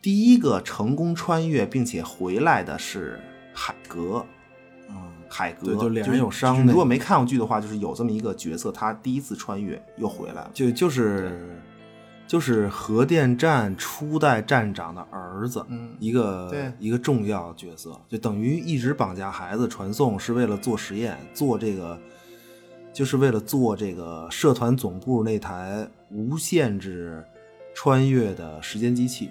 [0.00, 3.20] 第一个成功穿越并且回来的是
[3.52, 4.24] 海格。
[5.36, 6.64] 海格就脸上有伤。
[6.64, 11.58] 如果没看过剧的话，就是有这么一个角色，他第一次穿越又回来了，就就是
[12.24, 15.66] 就是核电站初代站长的儿子，
[15.98, 21.98] 一个一个重要角色，就等于一直绑架孩子传送，是为了做实验，做这个
[22.92, 27.24] 就是为了做这个社团总部那台无限制
[27.74, 29.30] 穿越的时间机器。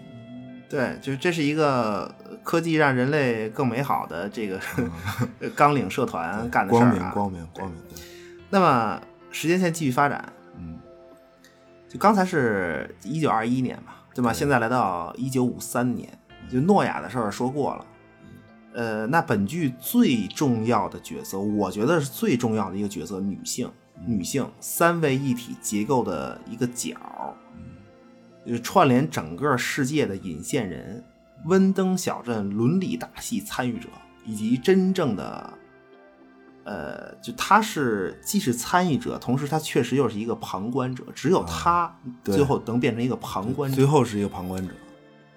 [0.73, 2.11] 对，就是这是一个
[2.41, 4.59] 科技让人类更美好的这个
[5.53, 7.79] 纲领社团干的事儿啊，光明光明光明。
[8.49, 8.99] 那么
[9.29, 10.79] 时间线继续发展，嗯，
[11.87, 14.33] 就刚才是一九二一年嘛，对吧？
[14.33, 16.09] 现在来到一九五三年，
[16.51, 17.85] 就诺亚的事儿说过了。
[18.73, 23.69] 呃，那本剧最重要的角色，我觉得是最重要的一个角色，女性，
[24.07, 26.95] 女性三位一体结构的一个角。
[28.45, 31.03] 就是串联整个世界的引线人，
[31.45, 33.87] 温登小镇伦理大戏参与者，
[34.25, 35.53] 以及真正的，
[36.65, 41.05] 呃，就他是既是参与者，同时他确实又是一个旁观者。
[41.15, 44.73] 只有他最后能变成一个旁观者，最后是一个旁观者。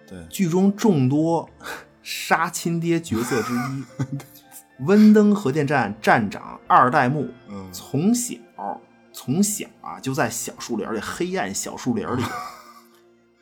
[0.09, 1.49] 对，剧中众多
[2.03, 3.85] 杀亲爹角色之一，
[4.85, 7.29] 温登核电站站长二代目，
[7.73, 8.35] 从小
[9.13, 12.23] 从小啊就在小树林里黑暗小树林里。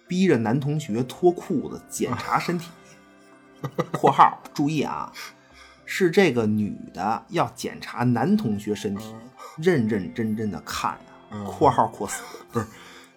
[0.07, 2.70] 逼着男同学脱裤子检查身体
[3.92, 5.11] （括号注意啊，
[5.84, 9.14] 是这个女的要检查男同学身体，
[9.57, 10.92] 认认真真的看
[11.30, 11.44] 啊）。
[11.48, 12.66] 括号括死不是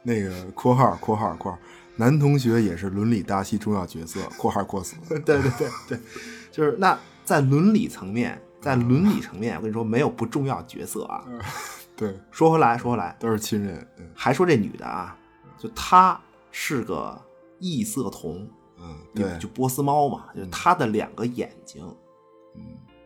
[0.03, 1.59] 那个括号括号括号，
[1.97, 4.95] 男同学也是伦理大戏重要角色（括号括死）。
[5.09, 5.99] 对对对对，
[6.51, 11.25] 就是那在伦理层面，在伦理层面，我跟你说没有不重要角色啊。
[11.95, 13.85] 对，说回来说回来，都是亲人。
[14.15, 15.17] 还说这女的啊，
[15.57, 16.19] 就她。
[16.59, 17.21] 是个
[17.59, 18.49] 异色瞳，
[18.79, 21.85] 嗯，对，就波斯猫嘛，就是它的两个眼睛，
[22.55, 22.63] 嗯，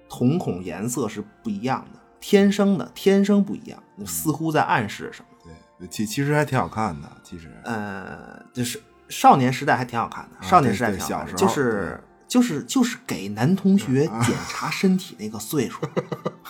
[0.10, 5.54] 瞳孔颜色是不一样的，天生的，天生不一样，似乎在暗示什么？
[5.78, 15.82] 对，其其实还挺好看的，其实，呃，就是少年时代还挺好看的，少年时代挺好看的，就是就是就是给男同学检查身体那个岁数，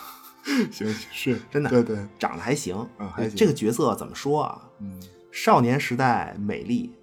[0.70, 4.62] 行是真的，对对，长得还行，嗯，还行，这个角色怎么说啊？
[4.78, 5.02] 嗯。
[5.32, 6.94] 少年时代美丽，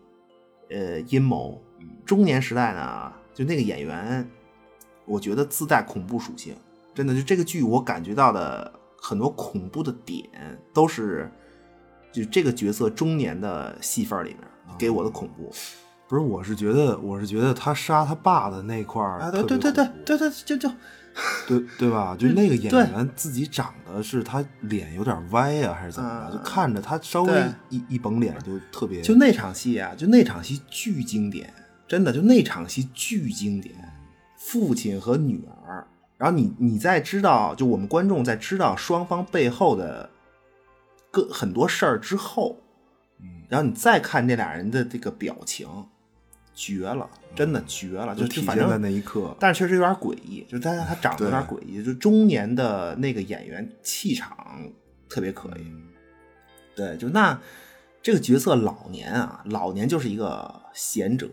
[0.69, 1.59] 呃，阴谋；
[2.05, 4.25] 中年时代呢，就那个演员，
[5.05, 6.55] 我觉得自带恐怖属性。
[6.93, 8.71] 真的，就这个剧，我感觉到的
[9.01, 10.29] 很多恐怖的点，
[10.71, 11.29] 都是
[12.11, 14.39] 就这个角色中年的戏份里面
[14.77, 15.51] 给我的恐怖。
[16.07, 20.69] 不是，我是觉得，我是觉得他杀他爸的那块儿，啊对对对对对对，就就
[21.47, 22.15] 对对吧？
[22.17, 26.37] 就那个演员自己长得是他脸有点歪呀、还是怎么着？
[26.37, 31.53] 就看着他稍微一一绷脸就特别就那场戏啊，就那场戏巨经典，
[31.87, 33.75] 真的，就那场戏巨经典。
[34.41, 35.85] 父亲和女儿，
[36.17, 40.09] 然后你你在知道，就我们观众在知道双方背后的
[41.11, 42.57] 各很多事儿之后，
[43.19, 45.67] 嗯，然后你再看这俩人的这个表情，
[46.59, 49.33] 绝了，真的绝了，就就体现在那一刻。
[49.39, 54.35] 但是确实有点诡异，就是他他长得有点诡异，就中年的那个演员气场
[55.07, 55.71] 特别可以。
[56.75, 57.39] 对，就那
[58.01, 61.29] 这个角色老年啊，老年就是一个贤者、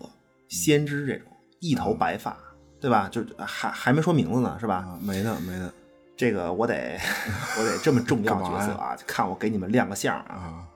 [0.49, 1.27] 先知这种，
[1.59, 2.37] 一头白发，
[2.81, 3.09] 对吧？
[3.09, 4.77] 就还还没说名字呢，是吧？
[4.77, 5.73] 啊，没呢没呢
[6.17, 6.97] 这个我得
[7.59, 10.35] 我得这么重要角色啊，看我给你们亮个相啊！
[10.35, 10.67] 啊，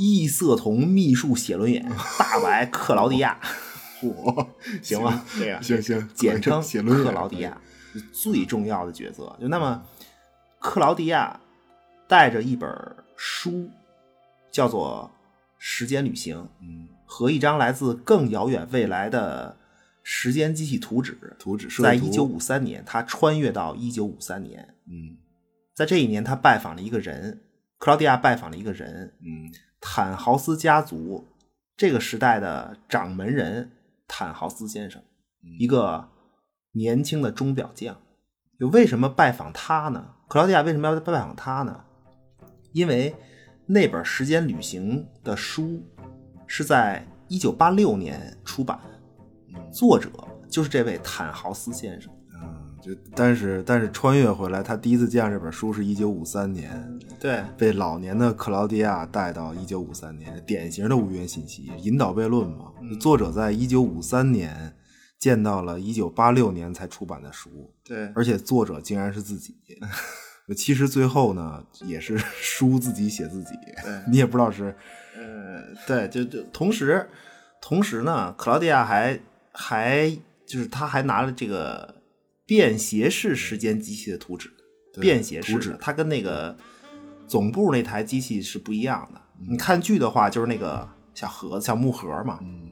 [0.00, 1.86] 异色瞳秘术写轮眼，
[2.18, 3.38] 大白克劳迪亚，
[4.00, 4.46] 嚯，
[4.80, 5.22] 行吗？
[5.38, 7.60] 这个 行行，简称写轮眼克劳迪亚，
[8.10, 9.36] 最重要的角色。
[9.38, 9.82] 就那么，
[10.58, 11.38] 克劳迪亚
[12.08, 12.66] 带着一本
[13.14, 13.68] 书，
[14.50, 15.10] 叫做
[15.58, 19.54] 《时间旅行》，嗯，和一张来自更遥远未来的
[20.02, 21.36] 时间机器图纸。
[21.38, 25.18] 图纸设在一九五三年，他穿越到一九五三年，嗯
[25.74, 27.42] 在这一年，他拜访了一个人，
[27.78, 31.26] 克劳迪亚拜访了一个人，嗯坦豪斯家族
[31.76, 33.72] 这个时代的掌门人
[34.06, 35.02] 坦豪斯先生，
[35.58, 36.08] 一个
[36.72, 37.96] 年轻的钟表匠。
[38.58, 40.14] 就为什么拜访他呢？
[40.28, 41.84] 克劳迪亚为什么要拜访他呢？
[42.72, 43.16] 因为
[43.64, 45.82] 那本《时间旅行》的书
[46.46, 48.78] 是在一九八六年出版，
[49.72, 50.10] 作者
[50.50, 52.12] 就是这位坦豪斯先生。
[52.84, 62.66] 嗯，就但是但是穿越回来，他第一次见这本书是一九五三年，对，被老年的克劳迪亚带到一九五三年，典型的无源信息引导悖论嘛。
[63.00, 64.74] 作者在一九五三年
[65.18, 69.54] 见到了一九八六年才出版的书，对，而且作者竟然是自己。
[70.56, 73.50] 其实最后呢，也是书自己写自己，
[74.10, 74.74] 你也不知道是
[75.16, 77.08] 呃，对，就就同时，
[77.60, 79.20] 同时呢，克劳迪亚还
[79.52, 80.10] 还
[80.44, 81.99] 就是他还拿了这个
[82.50, 84.50] 便携式时间机器的图纸，
[85.00, 86.56] 便携式图纸的，它跟那个
[87.28, 89.20] 总部那台机器是不一样的。
[89.48, 92.40] 你看剧的话，就是那个小盒子、小木盒嘛。
[92.42, 92.68] 嗯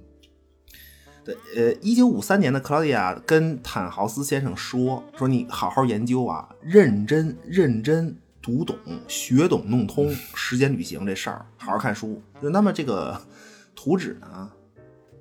[1.24, 8.76] 对，呃，一九五三年的克劳迪亚跟坦豪斯先生说：“说你好好研究啊，认真认真读懂、
[9.06, 12.20] 学懂、弄通时间旅行这事儿，好好看书。
[12.42, 13.16] 就那么这个
[13.76, 14.50] 图纸呢，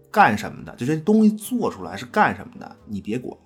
[0.10, 0.76] 干什么的？
[0.78, 2.76] 就这东西做出来是干什么的？
[2.88, 3.38] 你别管，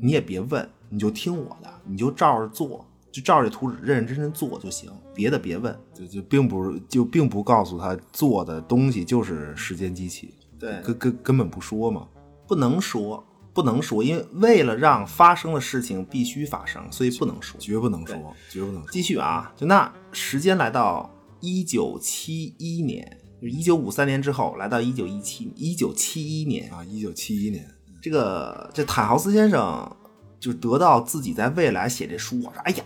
[0.00, 5.76] 你也别问，你就听我的，你就照着做，就照着这图纸认认真真做就行，别的别问。
[5.94, 12.08] 就就并不就并不告诉他做的东西就是时间机器，对根根根本不说嘛。
[12.46, 17.60] 不能说，不能说，因为为了让发生的事情必须发生，所以不能说。
[17.60, 18.90] 绝不能说，绝不能说。
[18.90, 21.08] 继续啊，就那时间来到
[21.40, 27.68] 一九七一年，就一九五三年之后，来到一九一七一九七一年，啊，一九七一年，
[28.00, 29.96] 这个这坦豪斯先生
[30.38, 32.84] 就得到自己在未来写这书我，说哎呀，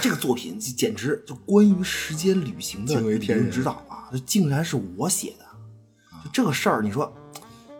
[0.00, 5.44] 这个作品简直就关于时间旅行的惊为天人指导啊，这竟然是我写的，
[6.24, 7.12] 就这个事儿，你说。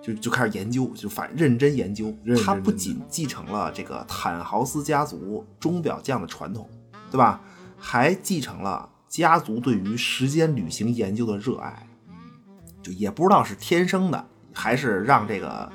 [0.05, 2.13] 就就开始研究，就反认真研究。
[2.45, 6.69] 他不仅继承了这个坦豪斯家族钟表匠的传统，
[7.09, 7.41] 对吧？
[7.79, 11.87] 还继承了家族对于时间旅行研究的热爱。
[12.83, 15.71] 就也不知道是天生的，还是让这个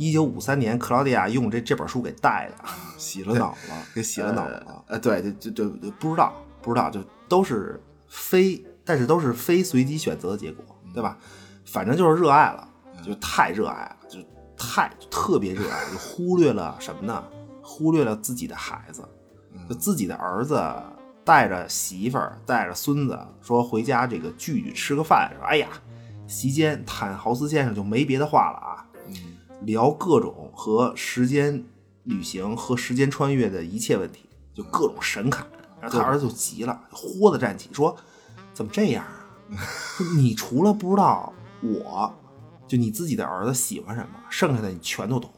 [0.00, 2.64] 一九五三年克劳迪亚用这这本书给带的，
[2.96, 4.84] 洗了脑了，给洗了脑了。
[4.86, 6.32] 呃，对，就就就不知道，
[6.62, 7.78] 不知道，就都是
[8.08, 11.18] 非，但是都是非随机选择的结果，对吧？
[11.66, 12.66] 反正就是热爱了，
[13.04, 14.18] 就太热爱了，就
[14.56, 17.22] 太特别热爱，就忽略了什么呢？
[17.60, 19.06] 忽略了自己的孩子，
[19.68, 20.58] 就自己的儿子
[21.26, 25.68] 带着媳妇儿，带着孙子，说回家这个聚聚吃个饭，说哎呀，
[26.26, 28.86] 席间坦豪斯先生就没别的话了啊，
[29.62, 31.64] 聊各种和时间
[32.04, 35.46] 旅行和时间穿越的一切问题，就各种神侃。
[35.80, 37.96] 然后他儿子就急了，豁的站起说
[38.52, 39.26] ：“怎么这样啊？
[40.16, 41.32] 你除了不知道
[41.62, 42.14] 我，
[42.68, 45.30] 就你自己的儿子喜欢什么，剩下的你全都懂，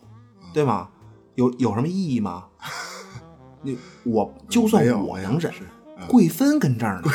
[0.52, 0.88] 对吗？
[1.36, 2.46] 有有什么意义吗？
[3.62, 5.60] 你我就算我能忍是，
[6.08, 7.10] 贵芬跟这儿呢，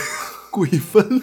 [0.49, 1.21] 贵芬，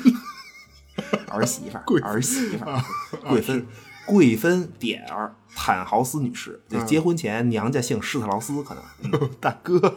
[1.28, 2.84] 儿媳妇儿，儿媳妇儿，
[3.30, 3.66] 贵芬，
[4.06, 9.30] 贵芬点儿坦豪斯女士，就结婚前娘家姓施特劳斯，可能。
[9.40, 9.96] 大哥，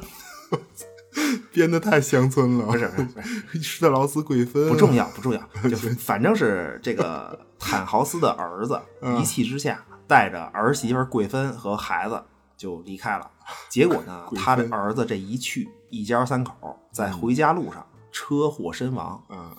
[1.52, 2.66] 编的太乡村了。
[2.66, 9.20] 不是不是 施特劳斯贵芬不重要不重要，就反正是这个坦豪斯的儿子嗯。
[9.20, 12.24] 一气之下带着儿媳妇贵芬和孩子
[12.56, 13.30] 就离开了。
[13.70, 16.54] 结果呢，他的儿子这一去，一家三口
[16.92, 19.56] 在回家路上车祸身亡，嗯。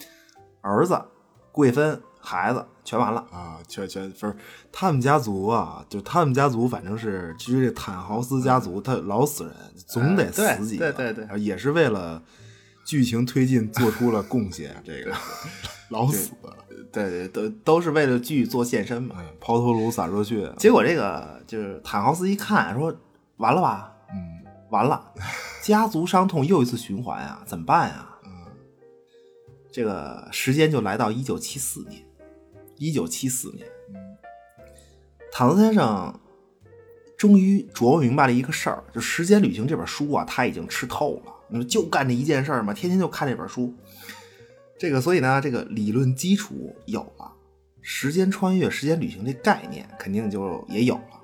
[0.60, 1.00] 儿子、
[1.52, 3.20] 贵芬、孩子全完了。
[3.30, 4.36] 啊，全全不是
[4.72, 9.54] 他们家族啊，就他们家族，反正是其实这坦豪斯家族，他老死人，
[9.86, 12.22] 总得死几个，哎对对对对也是为了
[12.84, 15.14] 剧情推进做出了贡献，这个
[15.90, 16.32] 老死，
[16.92, 19.16] 对对，都都是为了剧做献身嘛。
[19.18, 22.94] 哎，抛头颅洒热血，结果这个就是坦豪斯一看说
[23.36, 25.12] 完了吧，嗯完了，
[25.62, 28.06] 家族伤痛又一次循环啊，怎么办呀？
[28.24, 28.30] 嗯
[29.70, 32.02] 这个时间就来到一九七四年，
[32.78, 33.66] 一九七四年，
[35.32, 36.18] 坦斯先生
[37.16, 43.74] 终于琢磨明白了一个事儿，就《时间旅行》这本书啊，他已经吃透了，你说就干这一件事儿嘛，天天就看这本书。
[44.78, 47.32] 这个，所以呢，这个理论基础有了，
[47.82, 51.20] 时间穿越、时间旅行这概念肯定就也有了。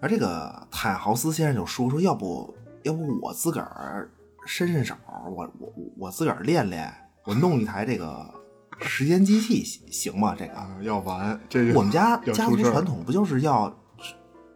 [0.00, 4.08] 而这个坦豪斯先生就说说，要不要不我自个儿
[4.46, 4.94] 伸伸手，
[5.34, 8.32] 我我我自个儿练练，我弄一台这个
[8.80, 10.34] 时间机器行行吗？
[10.38, 13.74] 这个啊，要完，这个我们家 家族传统不就是要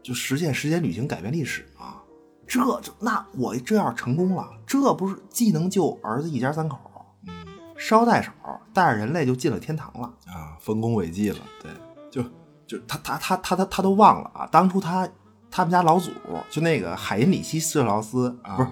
[0.02, 1.96] 就实现时间旅行改变历史吗？
[2.46, 6.78] 这就那我这要是成功了，这不是既能救儿子一家三口，
[7.26, 7.34] 嗯
[7.76, 8.30] 捎带手
[8.72, 10.12] 带着人类就进了天堂了。
[10.26, 11.70] 啊，丰功伟绩了，对，
[12.10, 12.22] 就
[12.66, 15.08] 就他他他他他他都忘了啊，当初他
[15.50, 16.10] 他们家老祖
[16.50, 18.68] 就那个海因里希·施特劳斯，啊不是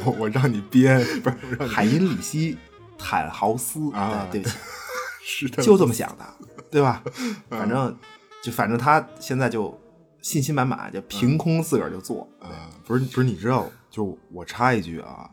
[0.04, 2.54] 我我让你编， 不是海因里希·
[3.02, 4.56] 坦豪斯，啊对对不起，
[5.24, 6.24] 是的就这么想的，
[6.70, 7.02] 对吧？
[7.48, 7.96] 反正
[8.42, 9.78] 就反正他现在就
[10.22, 12.28] 信心满满，就凭空自个儿就做。
[12.40, 15.30] 啊，不是不是，你知道，就我插一句啊，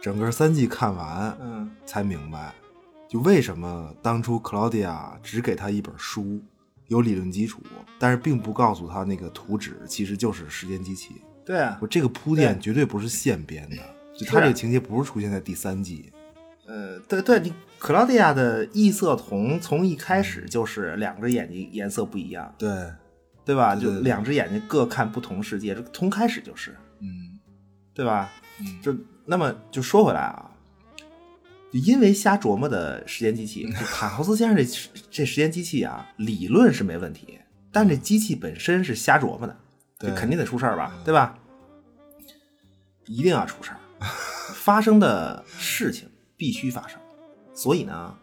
[0.00, 2.54] 整个三季看完，嗯，才明白，
[3.08, 6.42] 就为什么当初克劳迪亚只给他一本书，
[6.88, 7.62] 有理论基础，
[7.98, 11.22] 但是并不告诉他那个图纸其实就是时间机器。
[11.44, 13.76] 对啊我，这个铺垫绝对不是现编的，
[14.18, 16.12] 就他这个情节不是出现在第三季。
[16.66, 22.68] 呃，对对，你克劳迪亚的异色瞳从一开始就是两只眼睛颜色不一样，对，
[23.44, 23.74] 对吧？
[23.74, 24.02] 就对对对。
[24.02, 27.38] 两只眼睛各看不同世界，这从开始就是，嗯。
[27.94, 28.30] 对吧？
[28.60, 28.66] 嗯。
[28.82, 28.94] 就
[29.24, 30.50] 那么就说回来啊，
[31.72, 34.64] 就因为瞎琢磨的时间机器，就塔豪斯先生这
[35.10, 37.38] 这时间机器啊，理论是没问题，
[37.70, 39.56] 但这机器本身是瞎琢磨的，
[39.98, 40.10] 对。
[40.10, 41.38] 这肯定得出事儿吧，对吧？
[43.06, 43.78] 一定要出事儿，
[44.52, 47.00] 发生的事情必须发生，
[47.54, 48.14] 所以呢，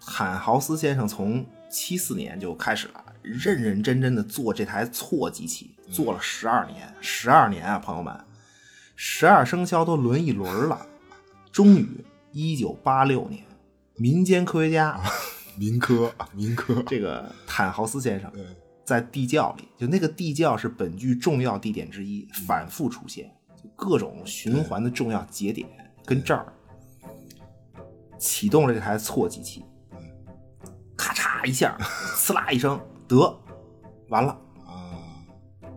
[0.00, 8.18] 坦豪斯先生从七四年就开始了，认认真真的做这台错机器，做了十二年，十二年啊，朋友们，
[8.96, 10.86] 十二生肖都轮一轮了，
[11.52, 11.86] 终于
[12.32, 13.44] 一九八六年，
[13.96, 15.00] 民间科学家
[15.56, 18.32] 民科民科，这个坦豪斯先生
[18.84, 23.30] 在地窖里，就那个地窖是本剧重要地点之一，反复出现，
[23.62, 25.68] 就各种循环的重要节点，
[26.04, 26.52] 跟这儿
[28.20, 29.64] 启动了这台错机器，
[30.96, 31.76] 咔嚓一下，
[32.14, 33.16] 呲啦一声，得
[34.10, 35.00] 完了，啊，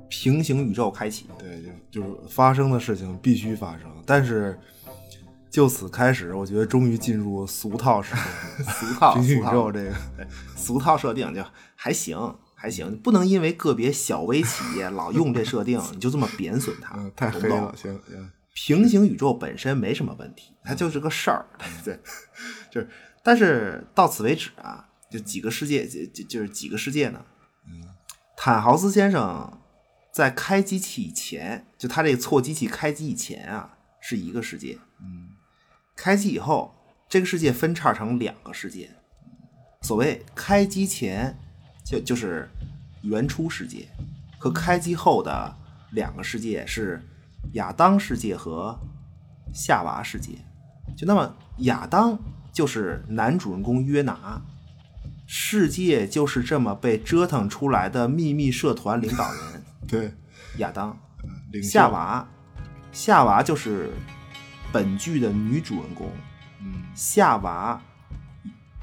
[0.10, 1.28] 平行宇宙开启。
[1.40, 4.60] 对，就就是发生的事情必须发生，但是
[5.50, 9.96] 就此开始，我觉得终于进入俗套时代，俗套， 平行宇宙这个，
[10.56, 11.42] 俗套设定就
[11.76, 16.96] 还行，还行，不能因为个别小微企业老用这设定， 你就这么贬损它。
[16.98, 21.46] 嗯，，太黑了，行行，平行宇宙本身没什么问题，它就是个事儿，
[21.84, 22.00] 对，
[22.72, 22.90] 就是，
[23.24, 27.26] 但是到此为止啊，就几个世界，就就就是几个世界呢。
[27.68, 27.84] 嗯
[28.36, 29.62] 坦豪斯先生
[30.12, 34.78] 在开机器以前，就他这个错机器开机以前啊，是一个世界。
[35.00, 35.30] 嗯，
[35.96, 36.76] 开机以后，
[37.08, 38.92] 这个世界分叉成两个世界。
[39.82, 41.38] 所谓开机前，
[41.86, 42.50] 就就是
[43.04, 43.88] 原初世界，
[44.38, 45.56] 和开机后的
[45.92, 47.02] 两个世界是
[47.52, 48.80] 亚当世界和
[49.54, 50.34] 夏娃世界。
[50.98, 52.18] 就那么，亚当
[52.52, 54.42] 就是男主人公约拿，
[55.26, 60.14] 世界就是这么被折腾出来的秘密社团领导人 对，
[60.58, 60.98] 亚当。
[61.62, 62.28] 夏，娃，
[62.92, 63.92] 夏娃就是
[64.72, 66.10] 本剧的女主人公。
[66.60, 67.80] 嗯夏娃，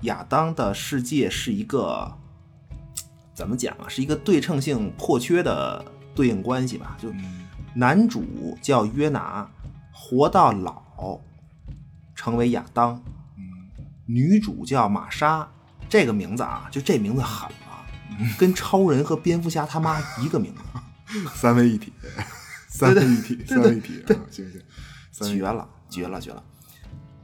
[0.02, 2.16] 亚当的世界是一个
[3.34, 3.88] 怎么讲啊？
[3.88, 5.84] 是一个对称性破缺的
[6.14, 6.96] 对应关系吧？
[7.00, 7.39] 就嗯
[7.74, 9.48] 男主叫约拿，
[9.92, 11.20] 活到老，
[12.14, 13.00] 成为亚当；
[13.36, 13.44] 嗯
[14.06, 15.48] 女主叫玛莎，
[15.88, 17.86] 这个名字啊，就这名字狠了，
[18.38, 20.60] 跟超人和蝙蝠侠他妈一个名字。
[21.34, 21.92] 三位一体，
[22.68, 24.50] 三位一体，三位一体，啊行
[25.12, 26.42] 行，绝了，绝了，绝了！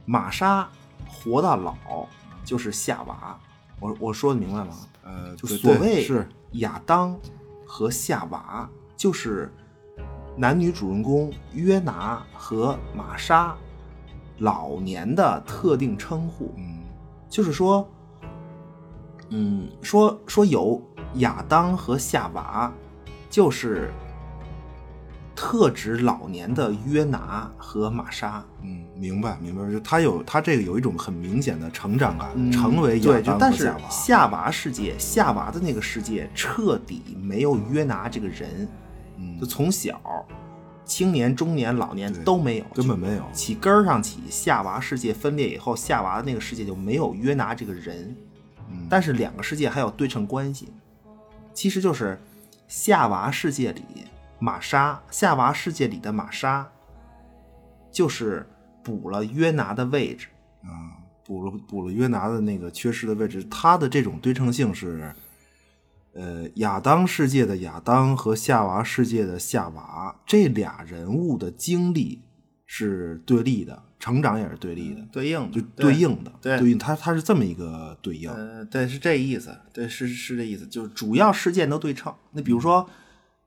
[0.05, 0.69] 玛莎
[1.07, 2.07] 活到老
[2.43, 3.39] 就是夏娃，
[3.79, 4.75] 我我说的明白吗？
[5.03, 6.27] 呃，就所谓是。
[6.53, 7.19] 亚当
[7.65, 9.53] 和夏娃就是
[10.37, 13.55] 男女主人公约拿和玛莎
[14.37, 16.53] 老年的特定称呼。
[16.57, 16.77] 嗯
[17.29, 17.85] 就是说，
[19.31, 20.81] 嗯，说说有
[21.15, 22.71] 亚当和夏娃，
[23.29, 23.91] 就是
[25.35, 28.41] 特指老年的约拿和玛莎。
[28.63, 33.89] 嗯，明白明白，就他有他这个有一种很明显的成长感，嗯成为亚对，就当但是和夏娃。
[33.89, 38.65] 夏娃世界，夏娃的那个世界彻底没有约拿这个人，
[39.17, 39.39] 嗯。
[39.39, 39.99] 就从小
[40.85, 43.23] 青年、中年、老年都没有，根本没有。
[43.33, 48.15] 起根儿上起，夏娃世界分裂以后，夏娃的那个世界就没有约拿这个人，
[48.69, 48.87] 嗯。
[48.89, 50.69] 但是两个世界还有对称关系，
[51.53, 52.17] 其实就是
[52.69, 53.83] 夏娃世界里
[54.39, 56.65] 玛莎，夏娃世界里的玛莎，
[57.91, 58.47] 就是
[58.81, 60.27] 补了约拿的位置。
[60.63, 60.95] 啊，
[61.25, 65.13] 补了补了约拿的那个缺失的位置，他的这种对称性是，
[66.17, 72.23] 呃，亚当世界的亚当和夏娃世界的夏娃这俩人物的经历
[72.65, 82.11] 是对立的，成长也是对立的，对应就对应的，对对应，他他是这么一个对应，呃，对，是这意思，对，是是这意思，就是主要事件都对称。
[82.31, 82.89] 那比如说，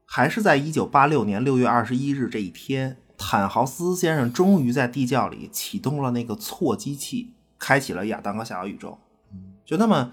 [0.06, 8.96] 还是在一九八六年六月二十一日这一天，坦豪斯先生终于在地窖里启动了那个错机器，开启了亚当和夏娃宇宙。
[9.66, 10.12] 就那么，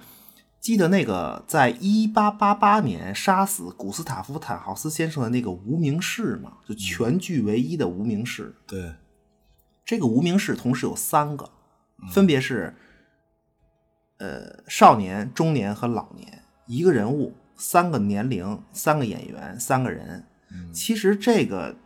[0.67, 6.57] 记得那个在一八八八年杀死古斯塔夫·坦豪斯先生的那个无名氏吗？
[6.67, 8.53] 就全剧唯一的无名氏。
[8.67, 8.93] 对，
[9.85, 11.49] 这个无名氏同时有三个，
[12.11, 12.75] 分别是，
[14.17, 20.25] 呃，少年、中年和老年，一个人物，三个年龄，三个演员，三个人。
[20.73, 21.77] 其实这个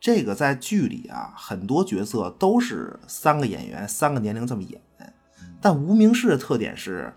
[0.00, 4.80] 这个在剧里啊，很多角色都是三个演员、三个年龄这么演。
[5.60, 7.14] 但无名氏的特点是，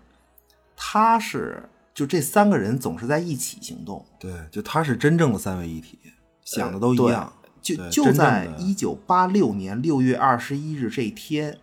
[0.80, 5.98] 他是就这三个人总是在一起行动，对，就他是真正的三位一体，
[6.44, 11.58] 想的都一样，就就在的一九八六年六月二十一日这一天，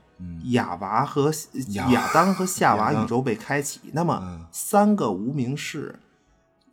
[0.51, 3.79] 亚娃和嗯亚亚当和夏娃宇宙被开启。
[3.93, 4.45] 那么嗯。
[4.51, 5.97] 三个无名氏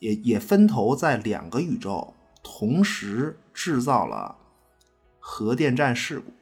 [0.00, 2.12] 也也分头在两个宇宙
[2.42, 4.36] 同时制造了
[5.20, 6.32] 核电站事故。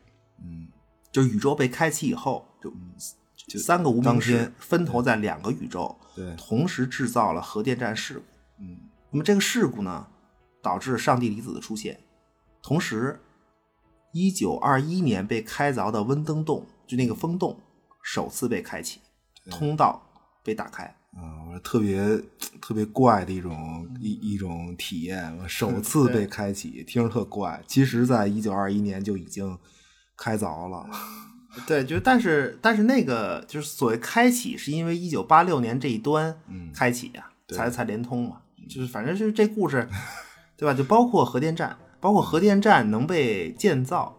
[0.43, 0.69] 嗯，
[1.13, 2.77] 就宇宙被开启以后，就就
[3.59, 8.25] 三个无名天分头在两个宇宙对同时制造了核电站事故。
[8.63, 8.77] 嗯，
[9.11, 10.07] 那么这个事故呢，
[10.63, 11.99] 导致上帝离子的出现，
[12.63, 13.19] 同时，
[14.13, 17.59] 一九二一年被开凿的温登洞，就那个风洞，
[18.03, 19.01] 首次被开启，
[19.51, 20.03] 通道
[20.45, 20.85] 被打开。
[21.13, 22.01] 啊，我特别
[22.61, 27.63] 特别怪的一种一一种体验，我首次被开启，听着特怪。
[27.67, 29.59] 其实，在一九二一年就已经
[30.17, 30.89] 开凿了。
[31.67, 36.35] 对，就但是但是那个就是所谓开启，是因为一九八六年这一端
[36.73, 38.41] 开启呀、才才连通嘛。
[38.69, 39.89] 就是反正就是这故事，
[40.57, 40.73] 对吧？
[40.73, 44.17] 就包括核电站，包括核电站能被建造，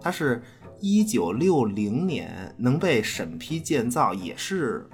[0.00, 0.40] 它是
[0.78, 4.88] 一九六零年能被审批建造，也是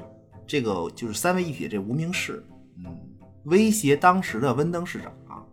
[0.46, 2.42] 这个就是三位一体的这无名氏，
[2.78, 2.96] 嗯，
[3.44, 5.46] 威胁当时的温登市长，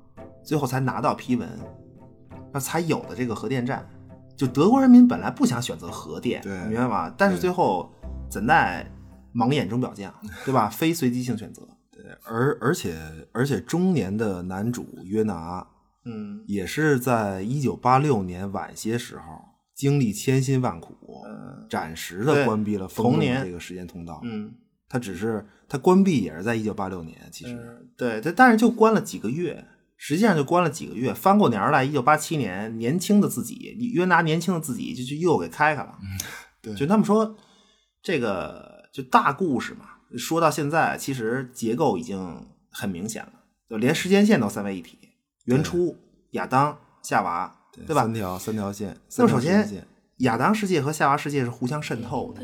[0.43, 1.49] 最后才拿到批文，
[2.53, 3.85] 那才有的这个核电站。
[4.35, 7.13] 就德国人民本来不想选择核电，对明白吗？
[7.17, 7.91] 但是最后
[8.29, 8.85] 怎奈
[9.33, 10.13] 盲眼中表匠，
[10.45, 10.67] 对吧？
[10.73, 11.61] 非随机性选择，
[11.91, 12.97] 对而而且
[13.31, 15.65] 而且中年的男主约拿，
[16.05, 19.23] 嗯，也是在一九八六年晚些时候，
[19.75, 20.95] 经历千辛万苦，
[21.69, 24.19] 暂时的关闭了风洞同年这个时间通道。
[24.23, 24.51] 嗯，
[24.89, 29.63] 他只是他关闭也是在一九八六年，其实、嗯对对，但是就关了几个月，
[30.03, 31.13] 实际上就关了几个月。
[31.13, 35.93] 翻过年儿来，一九八七年，年轻的自己，约拿年轻的自己就就又给开开了。
[36.59, 37.35] 对就他们说
[38.01, 39.85] 这个就大故事嘛，
[40.17, 43.31] 说到现在，其实结构已经很明显了，
[43.69, 44.97] 就连时间线都三位一体，
[45.45, 45.95] 原初
[46.31, 48.13] 亚当、夏娃，对吧三？
[48.15, 48.97] 条三条线。
[49.19, 49.85] 那么首先
[50.17, 52.41] 亚当世界和夏娃世界是互相渗透的，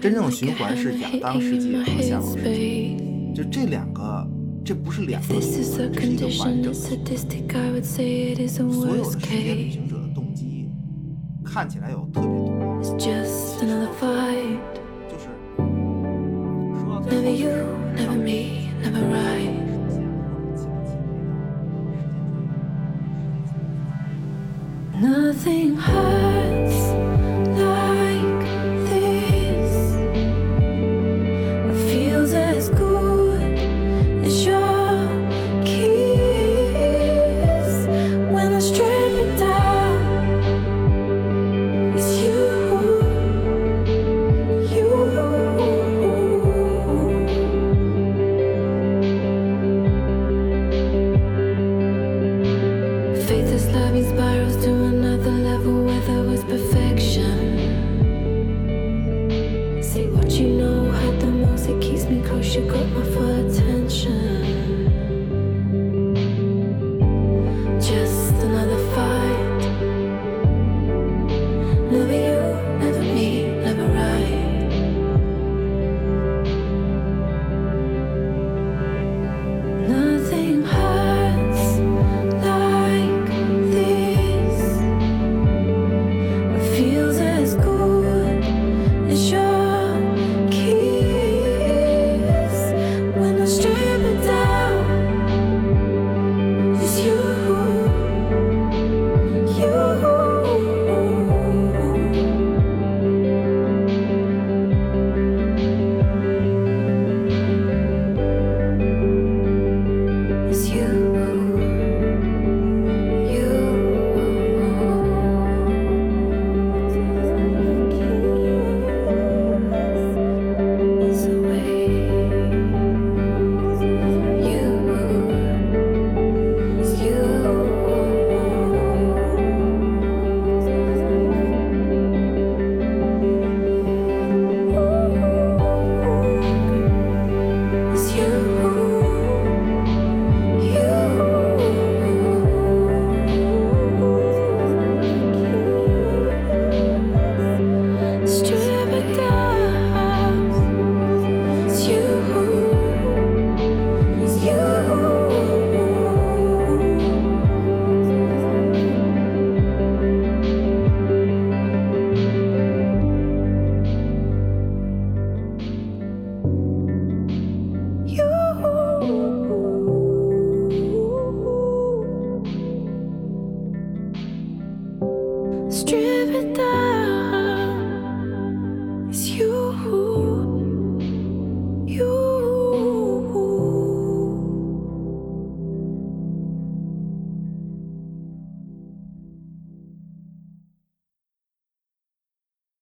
[0.00, 2.96] 真正的循环是亚当世界和夏娃世界。
[3.36, 4.26] 就这两个，
[4.68, 6.74] 这不是两个东 This 西，is a 这是一个完 condition, 整 a 的。
[6.74, 9.72] statistic, I would say it is a 所有的 worst 时间旅 case.
[9.72, 10.68] 行者的动机
[11.42, 12.50] 看起来有特别多
[12.82, 14.58] ，It's just another fight.
[15.08, 15.24] 就是
[16.84, 17.48] 说到最 Never 后 you,
[17.96, 19.56] never me, never right.
[25.00, 27.17] Nothing hurts